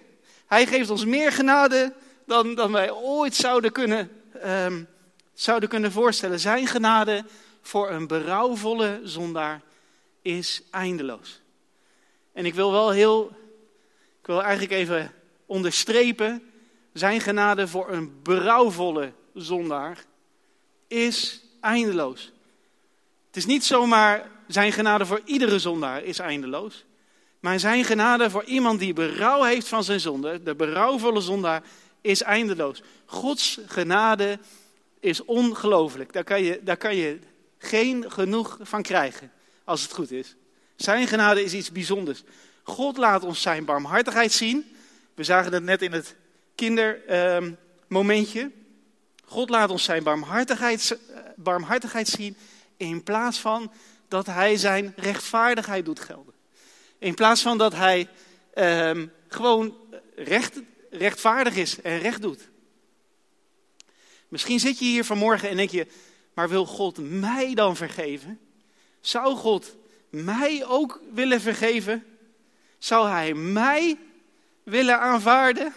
Hij 0.48 0.68
geeft 0.68 0.90
ons 0.90 1.06
meer 1.06 1.32
genade 1.32 1.94
dan, 2.26 2.56
dan 2.56 2.72
wij 2.72 2.92
ooit 2.92 3.36
zouden 3.36 3.72
kunnen, 3.72 4.12
um, 4.46 4.88
zouden 5.34 5.70
kunnen 5.70 5.92
voorstellen. 5.92 6.40
Zijn 6.40 6.68
genade 6.68 7.26
voor 7.62 7.90
een 7.90 8.08
berouwvolle 8.08 9.00
zondaar 9.04 9.62
is 10.22 10.62
eindeloos. 10.72 11.42
En 12.34 12.46
ik 12.46 12.54
wil 12.54 12.72
wel 12.72 12.92
heel, 12.92 13.32
ik 14.22 14.28
wil 14.28 14.44
eigenlijk 14.44 14.74
even 14.74 15.14
onderstrepen, 15.46 16.44
zijn 16.94 17.22
genade 17.22 17.68
voor 17.68 17.92
een 17.92 18.22
berouwvolle 18.24 19.12
zondaar 19.34 20.04
is 20.88 21.42
eindeloos. 21.62 22.32
Het 23.28 23.36
is 23.36 23.46
niet 23.46 23.66
zomaar 23.66 24.30
zijn 24.48 24.72
genade 24.72 25.06
voor 25.06 25.22
iedere 25.26 25.60
zondaar 25.60 26.04
is 26.04 26.20
eindeloos. 26.20 26.86
Maar 27.40 27.60
zijn 27.60 27.84
genade 27.84 28.30
voor 28.30 28.44
iemand 28.44 28.80
die 28.80 28.94
berouw 28.94 29.44
heeft 29.44 29.68
van 29.68 29.84
zijn 29.84 30.00
zonde, 30.00 30.44
de 30.44 30.56
berouwvolle 30.56 31.22
zondaar, 31.22 31.64
is 32.02 32.22
eindeloos. 32.22 32.82
Gods 33.06 33.60
genade 33.66 34.40
is 35.00 35.26
ongelooflijk. 35.26 36.14
Daar 36.14 36.24
daar 36.64 36.78
kan 36.78 36.96
je 36.96 37.20
geen 37.58 38.12
genoeg 38.12 38.58
van 38.62 38.82
krijgen, 38.82 39.32
als 39.64 39.82
het 39.82 39.94
goed 39.94 40.12
is. 40.12 40.36
Zijn 40.76 41.08
genade 41.08 41.44
is 41.44 41.54
iets 41.54 41.72
bijzonders. 41.72 42.24
God 42.64 42.98
laat 42.98 43.24
ons 43.24 43.42
zijn 43.42 43.66
barmhartigheid 43.66 44.32
zien. 44.32 44.75
We 45.16 45.24
zagen 45.24 45.54
het 45.54 45.64
net 45.64 45.82
in 45.82 45.92
het 45.92 46.16
kindermomentje. 46.56 48.42
Ehm, 48.42 48.50
God 49.26 49.50
laat 49.50 49.70
ons 49.70 49.84
zijn 49.84 50.04
barmhartigheid, 50.04 51.00
eh, 51.10 51.20
barmhartigheid 51.36 52.08
zien 52.08 52.38
in 52.78 53.04
plaats 53.04 53.40
van 53.40 53.72
dat 54.08 54.26
hij 54.26 54.58
zijn 54.58 54.94
rechtvaardigheid 54.96 55.86
doet 55.86 56.00
gelden. 56.00 56.34
In 56.98 57.14
plaats 57.14 57.42
van 57.42 57.58
dat 57.58 57.74
hij 57.74 58.10
ehm, 58.54 59.08
gewoon 59.28 59.78
recht, 60.16 60.62
rechtvaardig 60.90 61.56
is 61.56 61.82
en 61.82 62.00
recht 62.00 62.22
doet. 62.22 62.50
Misschien 64.28 64.60
zit 64.60 64.80
je 64.80 64.86
hier 64.86 65.06
vanmorgen 65.06 65.50
en 65.50 65.58
denk 65.58 65.70
je, 65.70 65.88
maar 66.34 66.50
wil 66.50 66.66
God 66.66 66.98
mij 66.98 67.54
dan 67.54 67.76
vergeven? 67.76 68.40
Zou 69.02 69.36
God 69.36 69.76
mij 70.10 70.66
ook 70.66 71.02
willen 71.14 71.42
vergeven? 71.42 72.06
Zou 72.78 73.08
Hij 73.08 73.34
mij 73.34 73.98
willen 74.66 75.00
aanvaarden? 75.00 75.74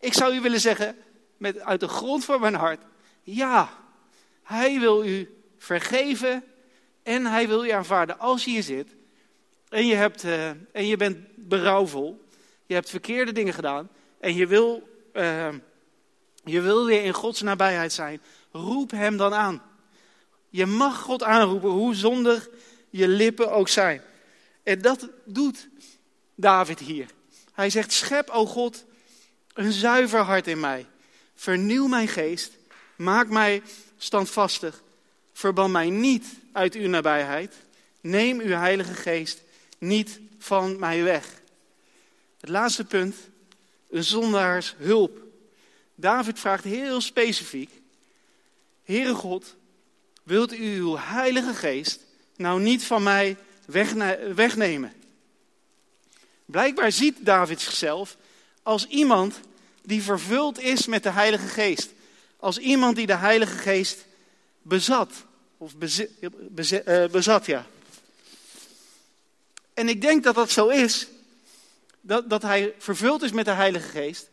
Ik 0.00 0.12
zou 0.12 0.34
u 0.34 0.40
willen 0.40 0.60
zeggen, 0.60 0.96
met, 1.36 1.60
uit 1.60 1.80
de 1.80 1.88
grond 1.88 2.24
van 2.24 2.40
mijn 2.40 2.54
hart, 2.54 2.80
ja, 3.22 3.68
Hij 4.42 4.78
wil 4.78 5.04
u 5.04 5.42
vergeven 5.58 6.44
en 7.02 7.26
Hij 7.26 7.48
wil 7.48 7.64
u 7.64 7.70
aanvaarden 7.70 8.18
als 8.18 8.44
je 8.44 8.50
hier 8.50 8.62
zit 8.62 8.94
en 9.68 9.86
je, 9.86 9.94
hebt, 9.94 10.24
uh, 10.24 10.48
en 10.48 10.86
je 10.86 10.96
bent 10.96 11.18
berouwvol, 11.34 12.24
je 12.66 12.74
hebt 12.74 12.90
verkeerde 12.90 13.32
dingen 13.32 13.54
gedaan 13.54 13.88
en 14.20 14.34
je 14.34 14.46
wil, 14.46 14.88
uh, 15.12 15.48
je 16.44 16.60
wil 16.60 16.86
weer 16.86 17.04
in 17.04 17.12
Gods 17.12 17.40
nabijheid 17.40 17.92
zijn, 17.92 18.20
roep 18.50 18.90
Hem 18.90 19.16
dan 19.16 19.34
aan. 19.34 19.62
Je 20.48 20.66
mag 20.66 21.00
God 21.00 21.22
aanroepen, 21.22 21.70
hoe 21.70 21.94
zondig 21.94 22.48
je 22.88 23.08
lippen 23.08 23.52
ook 23.52 23.68
zijn. 23.68 24.02
En 24.62 24.82
dat 24.82 25.08
doet 25.24 25.68
David 26.34 26.78
hier. 26.78 27.06
Hij 27.52 27.70
zegt, 27.70 27.92
schep, 27.92 28.28
o 28.28 28.46
God, 28.46 28.84
een 29.54 29.72
zuiver 29.72 30.20
hart 30.20 30.46
in 30.46 30.60
mij. 30.60 30.86
Vernieuw 31.34 31.86
mijn 31.86 32.08
geest, 32.08 32.52
maak 32.96 33.28
mij 33.28 33.62
standvastig. 33.96 34.82
Verban 35.32 35.70
mij 35.70 35.90
niet 35.90 36.26
uit 36.52 36.74
uw 36.74 36.88
nabijheid. 36.88 37.54
Neem 38.00 38.40
uw 38.40 38.54
heilige 38.54 38.94
geest 38.94 39.42
niet 39.78 40.20
van 40.38 40.78
mij 40.78 41.02
weg. 41.02 41.26
Het 42.40 42.50
laatste 42.50 42.84
punt, 42.84 43.16
een 43.90 44.04
zondaars 44.04 44.74
hulp. 44.78 45.18
David 45.94 46.38
vraagt 46.38 46.64
heel 46.64 47.00
specifiek, 47.00 47.70
Heere 48.84 49.14
God, 49.14 49.56
wilt 50.22 50.52
u 50.52 50.76
uw 50.76 50.96
heilige 50.96 51.54
geest 51.54 52.00
nou 52.36 52.60
niet 52.60 52.84
van 52.84 53.02
mij 53.02 53.36
wegnemen? 54.34 54.92
Blijkbaar 56.50 56.92
ziet 56.92 57.16
David 57.20 57.60
zichzelf 57.60 58.16
als 58.62 58.86
iemand 58.86 59.40
die 59.82 60.02
vervuld 60.02 60.60
is 60.60 60.86
met 60.86 61.02
de 61.02 61.10
Heilige 61.10 61.46
Geest. 61.46 61.90
Als 62.36 62.58
iemand 62.58 62.96
die 62.96 63.06
de 63.06 63.16
Heilige 63.16 63.58
Geest 63.58 64.06
bezat. 64.62 65.12
Of 65.58 65.72
eh, 65.80 67.04
bezat, 67.10 67.46
ja. 67.46 67.66
En 69.74 69.88
ik 69.88 70.00
denk 70.00 70.24
dat 70.24 70.34
dat 70.34 70.50
zo 70.50 70.68
is. 70.68 71.06
Dat, 72.00 72.30
dat 72.30 72.42
hij 72.42 72.74
vervuld 72.78 73.22
is 73.22 73.32
met 73.32 73.44
de 73.44 73.50
Heilige 73.50 73.88
Geest. 73.88 74.28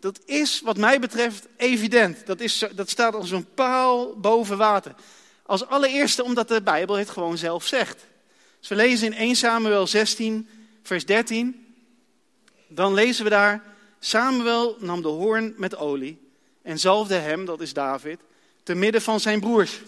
Dat 0.00 0.20
is 0.24 0.60
wat 0.60 0.76
mij 0.76 1.00
betreft 1.00 1.46
evident. 1.56 2.26
Dat, 2.26 2.40
is, 2.40 2.64
dat 2.74 2.90
staat 2.90 3.14
als 3.14 3.30
een 3.30 3.54
paal 3.54 4.16
boven 4.16 4.56
water. 4.56 4.94
Als 5.42 5.66
allereerste 5.66 6.24
omdat 6.24 6.48
de 6.48 6.62
Bijbel 6.62 6.96
het 6.96 7.10
gewoon 7.10 7.38
zelf 7.38 7.66
zegt. 7.66 8.04
Als 8.58 8.68
we 8.68 8.74
lezen 8.74 9.06
in 9.06 9.18
1 9.18 9.36
Samuel 9.36 9.86
16, 9.86 10.48
vers 10.82 11.06
13. 11.06 11.61
Dan 12.74 12.94
lezen 12.94 13.24
we 13.24 13.30
daar. 13.30 13.62
Samuel 13.98 14.76
nam 14.78 15.02
de 15.02 15.08
hoorn 15.08 15.54
met 15.56 15.76
olie 15.76 16.30
en 16.62 16.78
zalfde 16.78 17.14
hem, 17.14 17.44
dat 17.44 17.60
is 17.60 17.72
David, 17.72 18.20
te 18.62 18.74
midden 18.74 19.02
van 19.02 19.20
zijn 19.20 19.40
broers. 19.40 19.80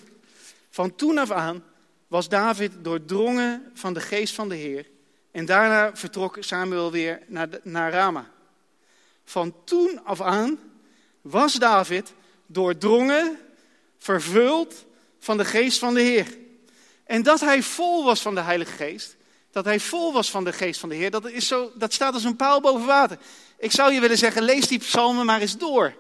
Van 0.70 0.94
toen 0.94 1.18
af 1.18 1.30
aan 1.30 1.64
was 2.08 2.28
David 2.28 2.72
doordrongen 2.82 3.70
van 3.74 3.94
de 3.94 4.00
geest 4.00 4.34
van 4.34 4.48
de 4.48 4.54
Heer. 4.54 4.86
En 5.30 5.44
daarna 5.44 5.96
vertrok 5.96 6.36
Samuel 6.40 6.90
weer 6.90 7.22
naar, 7.26 7.48
naar 7.62 7.92
Rama. 7.92 8.30
Van 9.24 9.54
toen 9.64 10.04
af 10.04 10.20
aan 10.20 10.58
was 11.20 11.54
David 11.54 12.12
doordrongen, 12.46 13.38
vervuld 13.98 14.84
van 15.18 15.36
de 15.36 15.44
geest 15.44 15.78
van 15.78 15.94
de 15.94 16.00
Heer. 16.00 16.26
En 17.04 17.22
dat 17.22 17.40
hij 17.40 17.62
vol 17.62 18.04
was 18.04 18.22
van 18.22 18.34
de 18.34 18.40
Heilige 18.40 18.72
Geest, 18.72 19.16
dat 19.54 19.64
hij 19.64 19.80
vol 19.80 20.12
was 20.12 20.30
van 20.30 20.44
de 20.44 20.52
geest 20.52 20.80
van 20.80 20.88
de 20.88 20.94
Heer, 20.94 21.10
dat, 21.10 21.30
is 21.30 21.46
zo, 21.46 21.72
dat 21.74 21.92
staat 21.92 22.14
als 22.14 22.24
een 22.24 22.36
paal 22.36 22.60
boven 22.60 22.86
water. 22.86 23.18
Ik 23.58 23.72
zou 23.72 23.92
je 23.92 24.00
willen 24.00 24.18
zeggen, 24.18 24.42
lees 24.42 24.66
die 24.66 24.78
psalmen 24.78 25.26
maar 25.26 25.40
eens 25.40 25.58
door, 25.58 25.94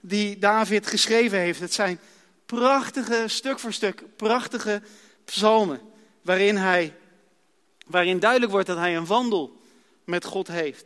die 0.00 0.38
David 0.38 0.86
geschreven 0.86 1.38
heeft. 1.38 1.60
Het 1.60 1.74
zijn 1.74 2.00
prachtige, 2.46 3.24
stuk 3.26 3.58
voor 3.58 3.72
stuk, 3.72 4.02
prachtige 4.16 4.82
psalmen, 5.24 5.80
waarin, 6.22 6.56
hij, 6.56 6.94
waarin 7.86 8.18
duidelijk 8.18 8.52
wordt 8.52 8.66
dat 8.66 8.76
hij 8.76 8.96
een 8.96 9.06
wandel 9.06 9.60
met 10.04 10.24
God 10.24 10.48
heeft. 10.48 10.84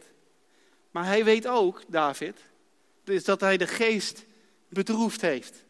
Maar 0.90 1.06
hij 1.06 1.24
weet 1.24 1.46
ook, 1.46 1.82
David, 1.86 2.36
dus 3.04 3.24
dat 3.24 3.40
hij 3.40 3.56
de 3.56 3.66
geest 3.66 4.24
bedroefd 4.68 5.20
heeft. 5.20 5.64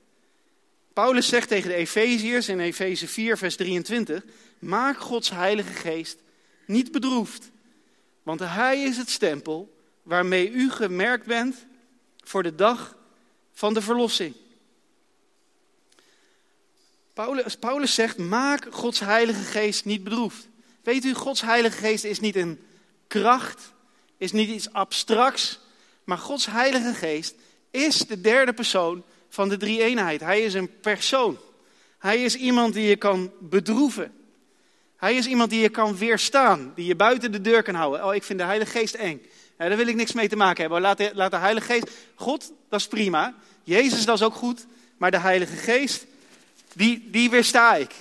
Paulus 0.92 1.28
zegt 1.28 1.48
tegen 1.48 1.68
de 1.68 1.76
Efeziërs 1.76 2.48
in 2.48 2.60
Efeze 2.60 3.08
4, 3.08 3.38
vers 3.38 3.56
23: 3.56 4.24
Maak 4.58 4.98
Gods 4.98 5.30
Heilige 5.30 5.72
Geest 5.72 6.16
niet 6.66 6.92
bedroefd, 6.92 7.50
want 8.22 8.40
Hij 8.40 8.82
is 8.82 8.96
het 8.96 9.10
stempel 9.10 9.80
waarmee 10.02 10.50
u 10.50 10.70
gemerkt 10.70 11.26
bent 11.26 11.66
voor 12.24 12.42
de 12.42 12.54
dag 12.54 12.96
van 13.52 13.74
de 13.74 13.82
verlossing. 13.82 14.34
Paulus, 17.14 17.56
Paulus 17.56 17.94
zegt, 17.94 18.18
maak 18.18 18.66
Gods 18.70 19.00
heilige 19.00 19.42
geest 19.42 19.84
niet 19.84 20.04
bedroefd. 20.04 20.48
Weet 20.82 21.04
u, 21.04 21.14
Gods 21.14 21.40
heilige 21.40 21.76
geest 21.76 22.04
is 22.04 22.20
niet 22.20 22.36
een 22.36 22.60
kracht, 23.06 23.72
is 24.16 24.32
niet 24.32 24.48
iets 24.48 24.72
abstracts, 24.72 25.60
maar 26.04 26.18
Gods 26.18 26.46
heilige 26.46 26.94
geest 26.94 27.34
is 27.70 27.98
de 27.98 28.20
derde 28.20 28.52
persoon 28.52 29.04
van 29.28 29.48
de 29.48 29.56
drie 29.56 29.82
eenheid. 29.82 30.20
Hij 30.20 30.40
is 30.40 30.54
een 30.54 30.80
persoon. 30.80 31.38
Hij 31.98 32.22
is 32.22 32.36
iemand 32.36 32.74
die 32.74 32.88
je 32.88 32.96
kan 32.96 33.32
bedroeven. 33.40 34.12
Hij 35.02 35.14
is 35.14 35.26
iemand 35.26 35.50
die 35.50 35.60
je 35.60 35.68
kan 35.68 35.96
weerstaan, 35.96 36.72
die 36.74 36.86
je 36.86 36.96
buiten 36.96 37.32
de 37.32 37.40
deur 37.40 37.62
kan 37.62 37.74
houden. 37.74 38.04
Oh, 38.04 38.14
ik 38.14 38.22
vind 38.22 38.38
de 38.38 38.44
Heilige 38.44 38.70
Geest 38.70 38.94
eng. 38.94 39.22
Ja, 39.58 39.68
daar 39.68 39.76
wil 39.76 39.86
ik 39.86 39.94
niks 39.94 40.12
mee 40.12 40.28
te 40.28 40.36
maken 40.36 40.60
hebben. 40.60 40.80
Laat 40.80 40.98
de, 40.98 41.10
laat 41.14 41.30
de 41.30 41.36
Heilige 41.36 41.66
Geest, 41.66 41.90
God, 42.14 42.52
dat 42.68 42.80
is 42.80 42.88
prima. 42.88 43.34
Jezus, 43.62 44.04
dat 44.04 44.16
is 44.16 44.22
ook 44.22 44.34
goed. 44.34 44.66
Maar 44.96 45.10
de 45.10 45.18
Heilige 45.18 45.56
Geest, 45.56 46.06
die, 46.74 47.08
die 47.10 47.30
weersta 47.30 47.74
ik. 47.74 47.94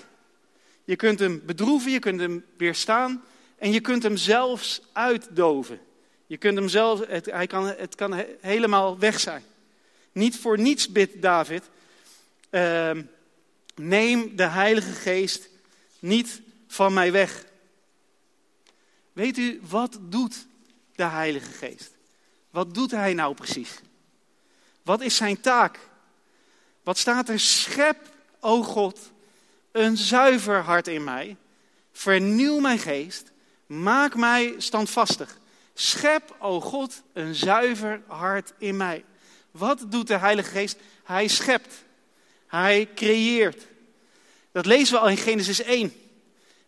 Je 0.84 0.96
kunt 0.96 1.20
hem 1.20 1.42
bedroeven, 1.46 1.92
je 1.92 2.00
kunt 2.00 2.20
hem 2.20 2.46
weerstaan 2.58 3.24
en 3.58 3.72
je 3.72 3.80
kunt 3.80 4.04
hem 4.04 4.18
zelfs 4.18 4.82
uitdoven. 4.92 5.80
Je 6.28 6.38
kunt 6.38 6.58
hem 6.58 6.68
zelfs, 6.68 7.02
het, 7.08 7.26
hij 7.26 7.48
kan, 7.48 7.66
het 7.66 7.96
kan 7.96 8.24
helemaal 8.42 9.00
weg 9.00 9.20
zijn. 9.20 9.44
Niet 10.12 10.38
voor 10.38 10.60
niets 10.60 10.92
bidt 10.92 11.22
David, 11.22 11.64
uh, 12.52 12.92
neem 13.76 14.36
de 14.36 14.48
Heilige 14.48 14.92
Geest 14.92 15.50
niet 16.00 16.42
van 16.72 16.94
mij 16.94 17.12
weg. 17.12 17.46
Weet 19.14 19.38
u, 19.38 19.62
wat 19.70 19.98
doet 20.02 20.46
de 20.96 21.04
Heilige 21.04 21.52
Geest? 21.52 21.92
Wat 22.50 22.74
doet 22.74 22.92
hij 22.92 23.14
nou 23.14 23.34
precies? 23.34 23.80
Wat 24.84 25.02
is 25.02 25.16
zijn 25.16 25.42
taak? 25.42 25.80
Wat 26.84 26.98
staat 26.98 27.30
er? 27.30 27.40
Schep, 27.40 27.98
o 28.40 28.64
God, 28.64 29.00
een 29.72 29.98
zuiver 29.98 30.62
hart 30.62 30.88
in 30.88 31.04
mij. 31.04 31.38
Vernieuw 31.92 32.60
mijn 32.60 32.80
geest. 32.80 33.32
Maak 33.66 34.16
mij 34.16 34.56
standvastig. 34.58 35.38
Schep, 35.74 36.36
o 36.40 36.62
God, 36.62 37.02
een 37.14 37.36
zuiver 37.36 38.02
hart 38.08 38.54
in 38.58 38.78
mij. 38.78 39.06
Wat 39.52 39.86
doet 39.88 40.08
de 40.08 40.18
Heilige 40.18 40.50
Geest? 40.50 40.78
Hij 41.04 41.28
schept. 41.28 41.84
Hij 42.48 42.90
creëert. 42.96 43.68
Dat 44.52 44.66
lezen 44.66 44.94
we 44.94 45.00
al 45.00 45.10
in 45.10 45.18
Genesis 45.18 45.62
1. 45.62 45.94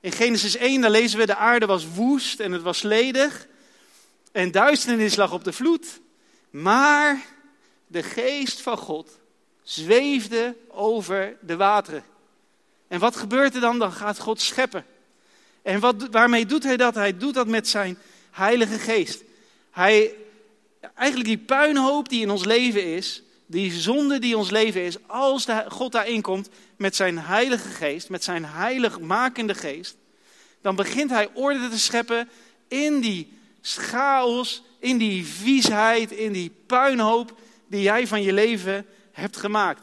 In 0.04 0.12
Genesis 0.12 0.56
1, 0.56 0.82
daar 0.82 0.90
lezen 0.90 1.20
we, 1.20 1.26
de 1.26 1.36
aarde 1.36 1.66
was 1.66 1.88
woest 1.94 2.40
en 2.40 2.52
het 2.52 2.62
was 2.62 2.82
ledig. 2.82 3.48
En 4.32 4.52
duisternis 4.52 5.16
lag 5.16 5.34
op 5.34 5.44
de 5.44 5.54
vloed. 5.54 6.00
Maar 6.50 7.26
de 7.88 8.04
geest 8.04 8.62
van 8.62 8.78
God 8.78 9.20
zweefde 9.62 10.56
over 10.68 11.38
de 11.42 11.56
wateren. 11.56 12.04
En 12.88 13.00
wat 13.00 13.16
gebeurt 13.16 13.56
er 13.56 13.62
dan? 13.62 13.80
Dan 13.80 13.92
gaat 13.92 14.20
God 14.20 14.42
scheppen. 14.42 14.86
En 15.62 15.80
wat, 15.80 16.08
waarmee 16.12 16.46
doet 16.46 16.64
hij 16.64 16.78
dat? 16.78 16.96
Hij 16.96 17.18
doet 17.18 17.34
dat 17.34 17.48
met 17.48 17.68
zijn 17.68 17.98
heilige 18.32 18.80
geest. 18.80 19.24
Hij, 19.72 20.16
eigenlijk 20.96 21.30
die 21.30 21.46
puinhoop 21.46 22.10
die 22.10 22.22
in 22.22 22.32
ons 22.32 22.46
leven 22.46 22.86
is, 22.96 23.24
die 23.54 23.72
zonde 23.72 24.20
die 24.20 24.38
ons 24.38 24.50
leven 24.50 24.82
is, 24.82 25.08
als 25.08 25.46
God 25.68 25.92
daarin 25.92 26.22
komt 26.22 26.50
met 26.78 26.96
zijn 26.96 27.20
heilige 27.20 27.70
geest, 27.70 28.10
met 28.10 28.24
zijn 28.24 28.46
heiligmakende 28.46 29.56
geest, 29.56 29.96
dan 30.62 30.76
begint 30.76 31.10
hij 31.10 31.30
orde 31.34 31.70
te 31.70 31.80
scheppen 31.80 32.30
in 32.68 33.00
die 33.00 33.34
chaos, 33.62 34.64
in 34.80 34.98
die 34.98 35.26
viesheid, 35.26 36.12
in 36.12 36.32
die 36.32 36.52
puinhoop 36.66 37.40
die 37.68 37.82
jij 37.82 38.08
van 38.08 38.22
je 38.22 38.34
leven 38.34 38.86
hebt 39.12 39.38
gemaakt. 39.38 39.82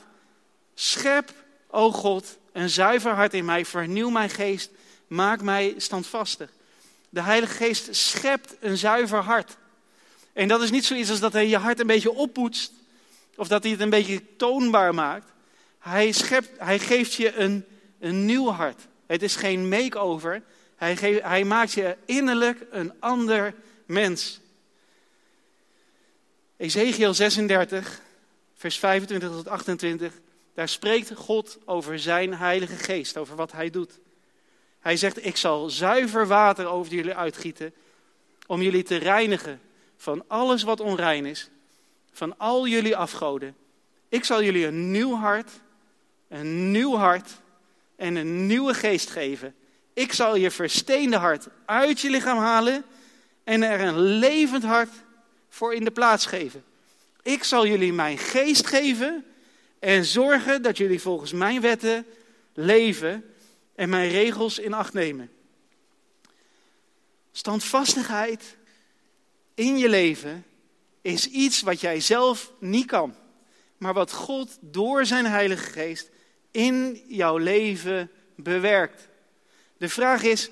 Schep, 0.74 1.32
o 1.68 1.92
God, 1.92 2.38
een 2.52 2.70
zuiver 2.70 3.12
hart 3.12 3.34
in 3.34 3.44
mij, 3.44 3.64
vernieuw 3.64 4.10
mijn 4.10 4.30
geest, 4.30 4.70
maak 5.06 5.42
mij 5.42 5.74
standvastig. 5.76 6.50
De 7.08 7.22
Heilige 7.22 7.54
Geest 7.54 7.88
schept 7.96 8.54
een 8.60 8.76
zuiver 8.76 9.22
hart. 9.22 9.56
En 10.32 10.48
dat 10.48 10.62
is 10.62 10.70
niet 10.70 10.84
zoiets 10.84 11.10
als 11.10 11.20
dat 11.20 11.32
hij 11.32 11.48
je 11.48 11.56
hart 11.56 11.80
een 11.80 11.86
beetje 11.86 12.12
oppoetst, 12.12 12.72
of 13.40 13.48
dat 13.48 13.62
hij 13.62 13.72
het 13.72 13.80
een 13.80 13.90
beetje 13.90 14.36
toonbaar 14.36 14.94
maakt. 14.94 15.32
Hij, 15.78 16.12
schept, 16.12 16.50
hij 16.58 16.78
geeft 16.78 17.14
je 17.14 17.34
een, 17.34 17.64
een 17.98 18.24
nieuw 18.24 18.50
hart. 18.50 18.80
Het 19.06 19.22
is 19.22 19.36
geen 19.36 19.68
make-over. 19.68 20.42
Hij, 20.76 20.96
geeft, 20.96 21.22
hij 21.22 21.44
maakt 21.44 21.72
je 21.72 21.96
innerlijk 22.04 22.66
een 22.70 22.92
ander 22.98 23.54
mens. 23.86 24.40
Ezekiel 26.56 27.14
36, 27.14 28.00
vers 28.54 28.78
25 28.78 29.30
tot 29.30 29.48
28. 29.48 30.12
Daar 30.54 30.68
spreekt 30.68 31.14
God 31.14 31.58
over 31.64 31.98
zijn 31.98 32.34
Heilige 32.34 32.76
Geest, 32.76 33.16
over 33.16 33.36
wat 33.36 33.52
hij 33.52 33.70
doet. 33.70 33.98
Hij 34.80 34.96
zegt: 34.96 35.26
Ik 35.26 35.36
zal 35.36 35.70
zuiver 35.70 36.26
water 36.26 36.66
over 36.66 36.92
jullie 36.92 37.14
uitgieten, 37.14 37.74
om 38.46 38.62
jullie 38.62 38.82
te 38.82 38.96
reinigen 38.96 39.60
van 39.96 40.24
alles 40.26 40.62
wat 40.62 40.80
onrein 40.80 41.26
is, 41.26 41.50
van 42.20 42.38
al 42.38 42.66
jullie 42.66 42.96
afgoden. 42.96 43.56
Ik 44.08 44.24
zal 44.24 44.42
jullie 44.42 44.66
een 44.66 44.90
nieuw 44.90 45.14
hart, 45.14 45.50
een 46.28 46.70
nieuw 46.70 46.96
hart 46.96 47.30
en 47.96 48.16
een 48.16 48.46
nieuwe 48.46 48.74
geest 48.74 49.10
geven. 49.10 49.54
Ik 49.92 50.12
zal 50.12 50.36
je 50.36 50.50
versteende 50.50 51.16
hart 51.16 51.46
uit 51.64 52.00
je 52.00 52.10
lichaam 52.10 52.38
halen 52.38 52.84
en 53.44 53.62
er 53.62 53.80
een 53.80 53.98
levend 53.98 54.62
hart 54.62 54.92
voor 55.48 55.74
in 55.74 55.84
de 55.84 55.90
plaats 55.90 56.26
geven. 56.26 56.64
Ik 57.22 57.44
zal 57.44 57.66
jullie 57.66 57.92
mijn 57.92 58.18
geest 58.18 58.66
geven 58.66 59.24
en 59.78 60.04
zorgen 60.04 60.62
dat 60.62 60.76
jullie 60.76 61.00
volgens 61.00 61.32
mijn 61.32 61.60
wetten 61.60 62.06
leven 62.54 63.34
en 63.74 63.88
mijn 63.88 64.10
regels 64.10 64.58
in 64.58 64.72
acht 64.72 64.92
nemen. 64.92 65.30
Standvastigheid 67.32 68.56
in 69.54 69.78
je 69.78 69.88
leven 69.88 70.44
is 71.02 71.26
iets 71.26 71.60
wat 71.60 71.80
jij 71.80 72.00
zelf 72.00 72.52
niet 72.58 72.86
kan, 72.86 73.14
maar 73.78 73.94
wat 73.94 74.12
God 74.12 74.58
door 74.60 75.06
zijn 75.06 75.26
Heilige 75.26 75.70
Geest 75.70 76.10
in 76.50 77.02
jouw 77.08 77.36
leven 77.36 78.10
bewerkt. 78.36 79.08
De 79.76 79.88
vraag 79.88 80.22
is, 80.22 80.50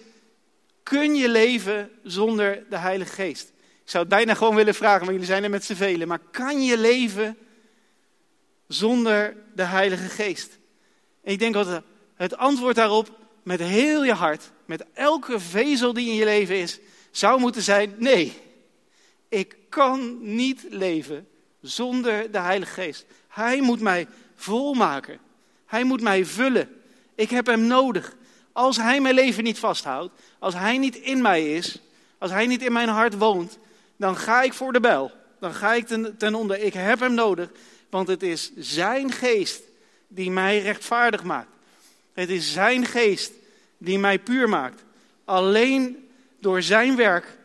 kun 0.83 1.15
je 1.15 1.29
leven 1.29 1.91
zonder 2.03 2.65
de 2.71 2.77
Heilige 2.79 3.13
Geest? 3.13 3.53
Ik 3.85 3.95
zou 3.95 4.05
het 4.05 4.13
bijna 4.15 4.35
gewoon 4.35 4.55
willen 4.55 4.75
vragen, 4.75 4.99
want 4.99 5.11
jullie 5.11 5.27
zijn 5.27 5.45
er 5.45 5.51
met 5.51 5.65
z'n 5.65 5.75
velen. 5.75 6.09
Maar 6.09 6.21
kan 6.31 6.65
je 6.65 6.79
leven 6.79 7.37
zonder 8.67 9.37
de 9.55 9.63
Heilige 9.63 10.09
Geest? 10.09 10.59
En 11.23 11.33
ik 11.33 11.39
denk 11.39 11.55
dat 11.55 11.83
het 12.15 12.37
antwoord 12.37 12.77
daarop 12.77 13.19
met 13.43 13.61
heel 13.61 14.05
je 14.05 14.13
hart, 14.13 14.51
met 14.65 14.85
elke 14.95 15.41
vezel 15.41 15.93
die 15.93 16.09
in 16.09 16.15
je 16.15 16.25
leven 16.25 16.57
is, 16.57 16.79
zou 17.11 17.41
moeten 17.41 17.63
zijn: 17.63 17.95
nee, 17.99 18.39
ik 19.29 19.57
kan 19.69 20.19
niet 20.21 20.67
leven 20.71 21.29
zonder 21.61 22.31
de 22.31 22.39
Heilige 22.39 22.73
Geest. 22.73 23.05
Hij 23.29 23.61
moet 23.61 23.81
mij 23.81 24.07
volmaken. 24.37 25.19
Hij 25.67 25.85
moet 25.85 26.01
mij 26.01 26.25
vullen. 26.25 26.69
Ik 27.15 27.31
heb 27.31 27.47
hem 27.47 27.67
nodig. 27.67 28.17
Als 28.53 28.77
hij 28.77 29.01
mijn 29.01 29.15
leven 29.15 29.45
niet 29.45 29.59
vasthoudt, 29.59 30.13
als 30.39 30.55
hij 30.55 30.79
niet 30.79 30.97
in 30.97 31.23
mij 31.23 31.55
is, 31.55 31.81
als 32.19 32.31
hij 32.31 32.47
niet 32.47 32.63
in 32.63 32.73
mijn 32.73 32.89
hart 32.89 33.19
woont, 33.19 33.59
dan 33.97 34.17
ga 34.17 34.43
ik 34.43 34.53
voor 34.53 34.73
de 34.73 34.81
bel. 34.81 35.13
Dan 35.41 35.55
ga 35.55 35.75
ik 35.75 35.87
ten, 35.87 36.17
ten 36.17 36.35
onder. 36.35 36.59
Ik 36.59 36.73
heb 36.73 37.01
hem 37.01 37.15
nodig, 37.15 37.51
want 37.91 38.09
het 38.09 38.23
is 38.23 38.53
zijn 38.57 39.13
geest 39.13 39.63
die 40.09 40.31
mij 40.31 40.59
rechtvaardig 40.61 41.23
maakt. 41.23 41.51
Het 42.13 42.29
is 42.29 42.53
zijn 42.53 42.87
geest 42.87 43.33
die 43.79 43.99
mij 43.99 44.19
puur 44.19 44.49
maakt. 44.49 44.85
Alleen 45.25 46.09
door 46.41 46.63
zijn 46.63 46.97
werk 46.97 47.38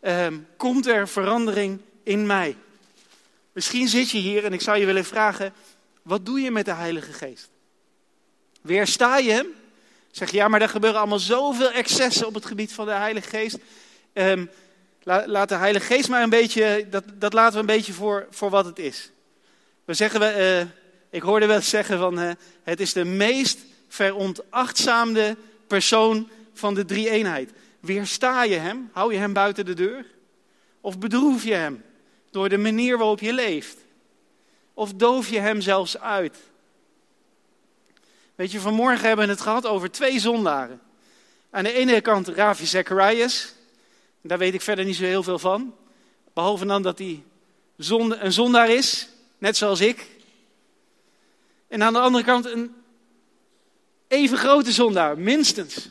ehm, 0.00 0.38
komt 0.56 0.86
er 0.86 1.08
verandering 1.08 1.80
in 2.02 2.26
mij. 2.26 2.56
Misschien 3.52 3.88
zit 3.88 4.10
je 4.10 4.18
hier 4.18 4.44
en 4.44 4.52
ik 4.52 4.60
zou 4.60 4.78
je 4.78 4.86
willen 4.86 5.04
vragen: 5.04 5.52
wat 6.02 6.26
doe 6.26 6.40
je 6.40 6.50
met 6.50 6.64
de 6.64 6.74
Heilige 6.74 7.12
Geest? 7.12 7.48
Weersta 8.60 9.18
je 9.18 9.30
hem? 9.30 9.46
Zeg 10.10 10.30
je 10.30 10.36
ja, 10.36 10.48
maar 10.48 10.62
er 10.62 10.68
gebeuren 10.68 10.98
allemaal 10.98 11.18
zoveel 11.18 11.70
excessen 11.70 12.26
op 12.26 12.34
het 12.34 12.46
gebied 12.46 12.72
van 12.72 12.86
de 12.86 12.92
Heilige 12.92 13.28
Geest. 13.28 13.58
Um, 14.12 14.50
laat 15.02 15.48
de 15.48 15.54
Heilige 15.54 15.86
Geest 15.86 16.08
maar 16.08 16.22
een 16.22 16.30
beetje, 16.30 16.86
dat, 16.90 17.04
dat 17.14 17.32
laten 17.32 17.54
we 17.54 17.60
een 17.60 17.76
beetje 17.76 17.92
voor, 17.92 18.26
voor 18.30 18.50
wat 18.50 18.64
het 18.64 18.78
is. 18.78 19.10
We 19.84 19.94
zeggen, 19.94 20.22
uh, 20.22 20.60
ik 21.10 21.22
hoorde 21.22 21.46
wel 21.46 21.60
zeggen 21.60 21.98
van, 21.98 22.18
uh, 22.18 22.30
het 22.62 22.80
is 22.80 22.92
de 22.92 23.04
meest 23.04 23.58
veronachtzaamde 23.88 25.36
persoon 25.66 26.28
van 26.54 26.74
de 26.74 26.84
drie 26.84 27.10
eenheid. 27.10 27.50
Weersta 27.80 28.42
je 28.42 28.54
hem? 28.54 28.90
Hou 28.92 29.12
je 29.12 29.18
hem 29.18 29.32
buiten 29.32 29.64
de 29.64 29.74
deur? 29.74 30.06
Of 30.80 30.98
bedroef 30.98 31.44
je 31.44 31.54
hem 31.54 31.84
door 32.30 32.48
de 32.48 32.58
manier 32.58 32.98
waarop 32.98 33.20
je 33.20 33.32
leeft? 33.32 33.76
Of 34.74 34.92
doof 34.94 35.28
je 35.28 35.38
hem 35.38 35.60
zelfs 35.60 35.98
uit? 35.98 36.36
Weet 38.34 38.52
je, 38.52 38.60
vanmorgen 38.60 39.06
hebben 39.06 39.26
we 39.26 39.32
het 39.32 39.40
gehad 39.40 39.66
over 39.66 39.90
twee 39.90 40.18
zondaren. 40.18 40.80
Aan 41.50 41.64
de 41.64 41.72
ene 41.72 42.00
kant 42.00 42.28
Ravi 42.28 42.66
Zacharias. 42.66 43.54
Daar 44.20 44.38
weet 44.38 44.54
ik 44.54 44.60
verder 44.60 44.84
niet 44.84 44.96
zo 44.96 45.04
heel 45.04 45.22
veel 45.22 45.38
van. 45.38 45.74
Behalve 46.32 46.66
dan 46.66 46.82
dat 46.82 46.98
hij 46.98 47.22
zonde, 47.76 48.16
een 48.16 48.32
zondaar 48.32 48.70
is, 48.70 49.08
net 49.38 49.56
zoals 49.56 49.80
ik. 49.80 50.06
En 51.68 51.82
aan 51.82 51.92
de 51.92 51.98
andere 51.98 52.24
kant 52.24 52.44
een, 52.44 52.74
even 54.08 54.38
grote 54.38 54.72
zondaar, 54.72 55.18
minstens. 55.18 55.90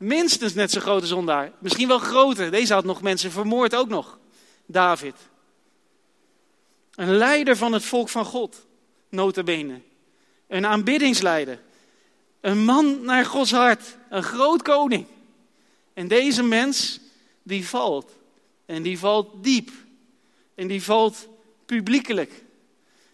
Minstens 0.00 0.54
net 0.54 0.70
zo 0.70 0.80
grote 0.80 1.06
zondaar. 1.06 1.52
Misschien 1.58 1.88
wel 1.88 1.98
groter. 1.98 2.50
Deze 2.50 2.72
had 2.72 2.84
nog 2.84 3.02
mensen 3.02 3.30
vermoord 3.30 3.74
ook 3.74 3.88
nog. 3.88 4.18
David. 4.66 5.14
Een 6.94 7.16
leider 7.16 7.56
van 7.56 7.72
het 7.72 7.84
volk 7.84 8.08
van 8.08 8.24
God, 8.24 8.66
nota 9.08 9.42
bene. 9.42 9.80
Een 10.46 10.66
aanbiddingsleider. 10.66 11.60
Een 12.40 12.64
man 12.64 13.04
naar 13.04 13.24
Gods 13.24 13.50
hart. 13.50 13.96
Een 14.08 14.22
groot 14.22 14.62
koning. 14.62 15.06
En 15.92 16.08
deze 16.08 16.42
mens, 16.42 17.00
die 17.42 17.68
valt. 17.68 18.12
En 18.66 18.82
die 18.82 18.98
valt 18.98 19.44
diep. 19.44 19.70
En 20.54 20.66
die 20.66 20.82
valt 20.82 21.28
publiekelijk. 21.66 22.44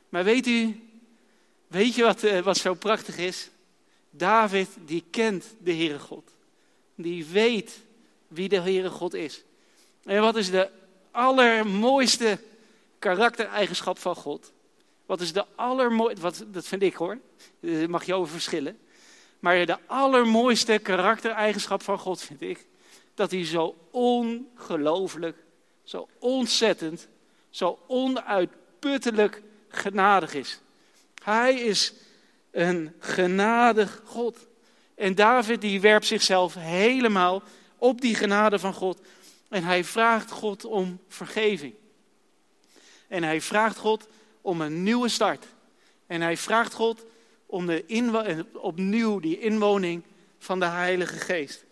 Maar 0.08 0.24
weet 0.24 0.46
u, 0.46 0.80
weet 1.66 1.94
je 1.94 2.02
wat, 2.02 2.22
eh, 2.22 2.40
wat 2.40 2.56
zo 2.56 2.74
prachtig 2.74 3.18
is? 3.18 3.50
David, 4.10 4.68
die 4.84 5.04
kent 5.10 5.44
de 5.58 5.72
Heere 5.72 5.98
God. 5.98 6.34
Die 6.96 7.24
weet 7.24 7.84
wie 8.28 8.48
de 8.48 8.60
Heere 8.60 8.90
God 8.90 9.14
is. 9.14 9.44
En 10.04 10.20
wat 10.20 10.36
is 10.36 10.50
de 10.50 10.70
allermooiste 11.10 12.38
karaktereigenschap 12.98 13.98
van 13.98 14.14
God? 14.14 14.52
Wat 15.06 15.20
is 15.20 15.32
de 15.32 15.44
allermooiste, 15.54 16.20
wat, 16.20 16.44
dat 16.46 16.66
vind 16.66 16.82
ik 16.82 16.94
hoor, 16.94 17.18
daar 17.60 17.90
mag 17.90 18.04
je 18.04 18.14
over 18.14 18.32
verschillen. 18.32 18.78
Maar 19.38 19.66
de 19.66 19.78
allermooiste 19.86 20.78
karaktereigenschap 20.78 21.82
van 21.82 21.98
God 21.98 22.20
vind 22.20 22.40
ik, 22.40 22.66
dat 23.14 23.30
hij 23.30 23.44
zo 23.44 23.76
ongelooflijk, 23.90 25.36
zo 25.82 26.08
ontzettend, 26.18 27.08
zo 27.50 27.78
onuitputtelijk 27.86 29.42
genadig 29.68 30.34
is. 30.34 30.60
Hij 31.22 31.54
is 31.54 31.92
een 32.50 32.92
genadig 32.98 34.02
God. 34.04 34.46
En 34.96 35.14
David 35.14 35.60
die 35.60 35.80
werpt 35.80 36.06
zichzelf 36.06 36.54
helemaal 36.54 37.42
op 37.78 38.00
die 38.00 38.14
genade 38.14 38.58
van 38.58 38.74
God. 38.74 39.00
En 39.48 39.64
hij 39.64 39.84
vraagt 39.84 40.30
God 40.30 40.64
om 40.64 40.98
vergeving. 41.08 41.74
En 43.08 43.22
hij 43.22 43.40
vraagt 43.40 43.76
God 43.76 44.08
om 44.40 44.60
een 44.60 44.82
nieuwe 44.82 45.08
start. 45.08 45.46
En 46.06 46.20
hij 46.20 46.36
vraagt 46.36 46.72
God 46.72 47.04
om 47.46 47.66
de 47.66 48.44
opnieuw 48.52 49.20
die 49.20 49.38
inwoning 49.38 50.02
van 50.38 50.60
de 50.60 50.66
Heilige 50.66 51.18
Geest. 51.18 51.64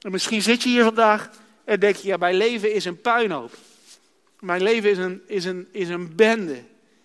En 0.00 0.10
misschien 0.10 0.42
zit 0.42 0.62
je 0.62 0.68
hier 0.68 0.84
vandaag 0.84 1.30
en 1.64 1.80
denk 1.80 1.96
je, 1.96 2.08
ja, 2.08 2.16
mijn 2.16 2.34
leven 2.34 2.72
is 2.72 2.84
een 2.84 3.00
puinhoop. 3.00 3.52
Mijn 4.40 4.62
leven 4.62 4.90
is 4.90 4.98
een, 4.98 5.22
is 5.26 5.44
een, 5.44 5.68
is 5.72 5.88
een 5.88 6.16
bende. 6.16 6.62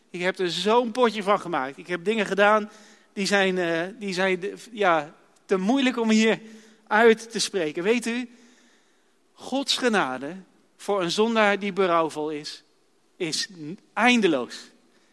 Ik 0.10 0.22
heb 0.22 0.40
er 0.40 0.52
zo'n 0.52 0.92
potje 0.92 1.24
van 1.24 1.40
gemaakt. 1.40 1.78
Ik 1.78 1.88
heb 1.88 2.06
dingen 2.06 2.26
gedaan 2.26 2.70
die 3.14 3.26
zijn, 3.26 3.58
uh, 3.58 3.82
die 4.00 4.14
zijn 4.14 4.40
ja, 4.72 5.16
te 5.48 5.58
moeilijk 5.58 5.98
om 5.98 6.10
hier 6.10 6.42
uit 6.88 7.32
te 7.32 7.40
spreken. 7.40 7.84
Weet 7.84 8.06
u, 8.06 8.30
Gods 9.34 9.78
genade 9.78 10.36
voor 10.78 11.02
een 11.02 11.12
zondaar 11.12 11.60
die 11.60 11.74
berouwvol 11.74 12.30
is, 12.30 12.64
is 13.16 13.48
eindeloos. 13.94 14.56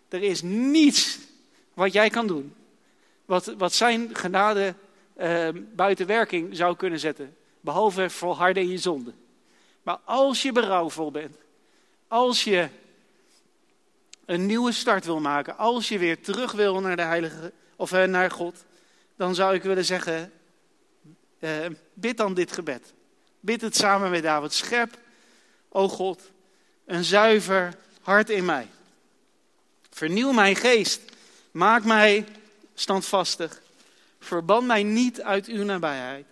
Er 0.08 0.22
is 0.22 0.42
niets 0.42 1.18
wat 1.74 1.92
jij 1.92 2.10
kan 2.10 2.26
doen, 2.26 2.54
wat, 3.24 3.54
wat 3.58 3.72
zijn 3.72 4.10
genade 4.12 4.74
uh, 5.20 5.48
buiten 5.74 6.06
werking 6.06 6.56
zou 6.56 6.76
kunnen 6.76 6.98
zetten. 6.98 7.36
Behalve 7.60 8.10
volharden 8.10 8.62
in 8.62 8.68
je 8.68 8.78
zonde. 8.78 9.12
Maar 9.82 9.98
als 10.04 10.42
je 10.42 10.52
berouwvol 10.52 11.10
bent, 11.10 11.36
als 12.08 12.44
je 12.44 12.68
een 14.24 14.46
nieuwe 14.46 14.72
start 14.72 15.04
wil 15.04 15.20
maken, 15.20 15.56
als 15.56 15.88
je 15.88 15.98
weer 15.98 16.22
terug 16.22 16.52
wil 16.52 16.80
naar 16.80 16.96
de 16.96 17.02
Heilige 17.02 17.52
of 17.76 17.92
uh, 17.92 18.04
naar 18.04 18.30
God, 18.30 18.64
dan 19.16 19.34
zou 19.34 19.54
ik 19.54 19.62
willen 19.62 19.84
zeggen: 19.84 20.32
uh, 21.38 21.66
bid 21.94 22.16
dan 22.16 22.34
dit 22.34 22.52
gebed. 22.52 22.92
Bid 23.40 23.60
het 23.60 23.76
samen 23.76 24.10
met 24.10 24.22
David. 24.22 24.52
Schep, 24.52 24.98
o 25.68 25.88
God, 25.88 26.30
een 26.84 27.04
zuiver 27.04 27.76
hart 28.00 28.30
in 28.30 28.44
mij. 28.44 28.68
Vernieuw 29.90 30.32
mijn 30.32 30.56
geest. 30.56 31.00
Maak 31.50 31.84
mij 31.84 32.24
standvastig. 32.74 33.62
Verban 34.18 34.66
mij 34.66 34.82
niet 34.82 35.22
uit 35.22 35.46
uw 35.46 35.64
nabijheid. 35.64 36.26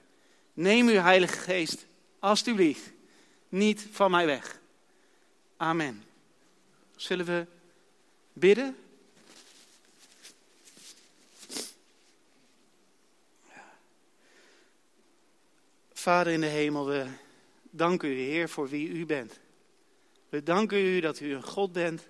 Neem 0.55 0.89
uw 0.89 1.01
Heilige 1.01 1.39
Geest, 1.39 1.87
alstublieft, 2.19 2.91
niet 3.49 3.87
van 3.93 4.11
mij 4.11 4.27
weg. 4.27 4.59
Amen. 5.57 6.05
Zullen 6.97 7.27
we 7.27 7.47
bidden? 8.33 8.77
Vader 16.03 16.33
in 16.33 16.41
de 16.41 16.47
hemel, 16.47 16.87
we 16.87 17.07
danken 17.71 18.09
u, 18.09 18.15
Heer, 18.15 18.49
voor 18.49 18.69
wie 18.69 18.89
u 18.89 19.07
bent. 19.07 19.41
We 20.29 20.43
danken 20.43 20.79
u 20.79 21.01
dat 21.01 21.21
u 21.21 21.35
een 21.35 21.43
God 21.43 21.73
bent 21.73 22.09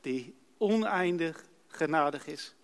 die 0.00 0.34
oneindig 0.58 1.44
genadig 1.66 2.26
is. 2.26 2.54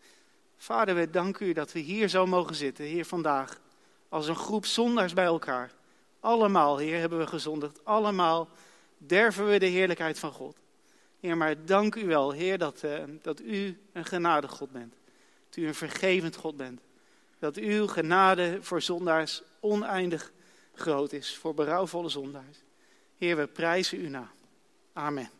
Vader, 0.57 0.95
we 0.95 1.11
danken 1.11 1.47
u 1.47 1.53
dat 1.53 1.73
we 1.73 1.79
hier 1.79 2.09
zo 2.09 2.27
mogen 2.27 2.55
zitten, 2.55 2.85
Heer, 2.85 3.05
vandaag. 3.05 3.61
Als 4.09 4.29
een 4.29 4.37
groep 4.37 4.67
zondaars 4.67 5.13
bij 5.13 5.25
elkaar. 5.25 5.73
Allemaal, 6.21 6.79
Heer, 6.79 6.99
hebben 6.99 7.19
we 7.19 7.27
gezondigd. 7.27 7.85
Allemaal 7.85 8.49
derven 8.97 9.49
we 9.49 9.59
de 9.59 9.67
heerlijkheid 9.67 10.19
van 10.19 10.33
God. 10.33 10.57
Heer, 11.21 11.37
maar 11.37 11.65
dank 11.65 11.95
u 11.95 12.07
wel, 12.07 12.33
Heer, 12.33 12.59
dat, 12.59 12.83
uh, 12.85 13.03
dat 13.23 13.41
u 13.41 13.79
een 13.93 14.05
genadig 14.05 14.51
God 14.51 14.71
bent. 14.71 14.95
Dat 15.49 15.57
u 15.57 15.67
een 15.67 15.75
vergevend 15.75 16.37
God 16.37 16.57
bent. 16.57 16.81
Dat 17.39 17.57
uw 17.57 17.87
genade 17.87 18.59
voor 18.61 18.83
zondaars 18.83 19.43
oneindig 19.61 20.33
groot 20.81 21.13
is. 21.13 21.37
Voor 21.37 21.55
berouwvolle 21.55 22.09
zondaars. 22.09 22.59
Heer, 23.17 23.37
we 23.37 23.47
prijzen 23.47 24.01
u 24.01 24.09
na. 24.09 24.31
Amen. 24.93 25.31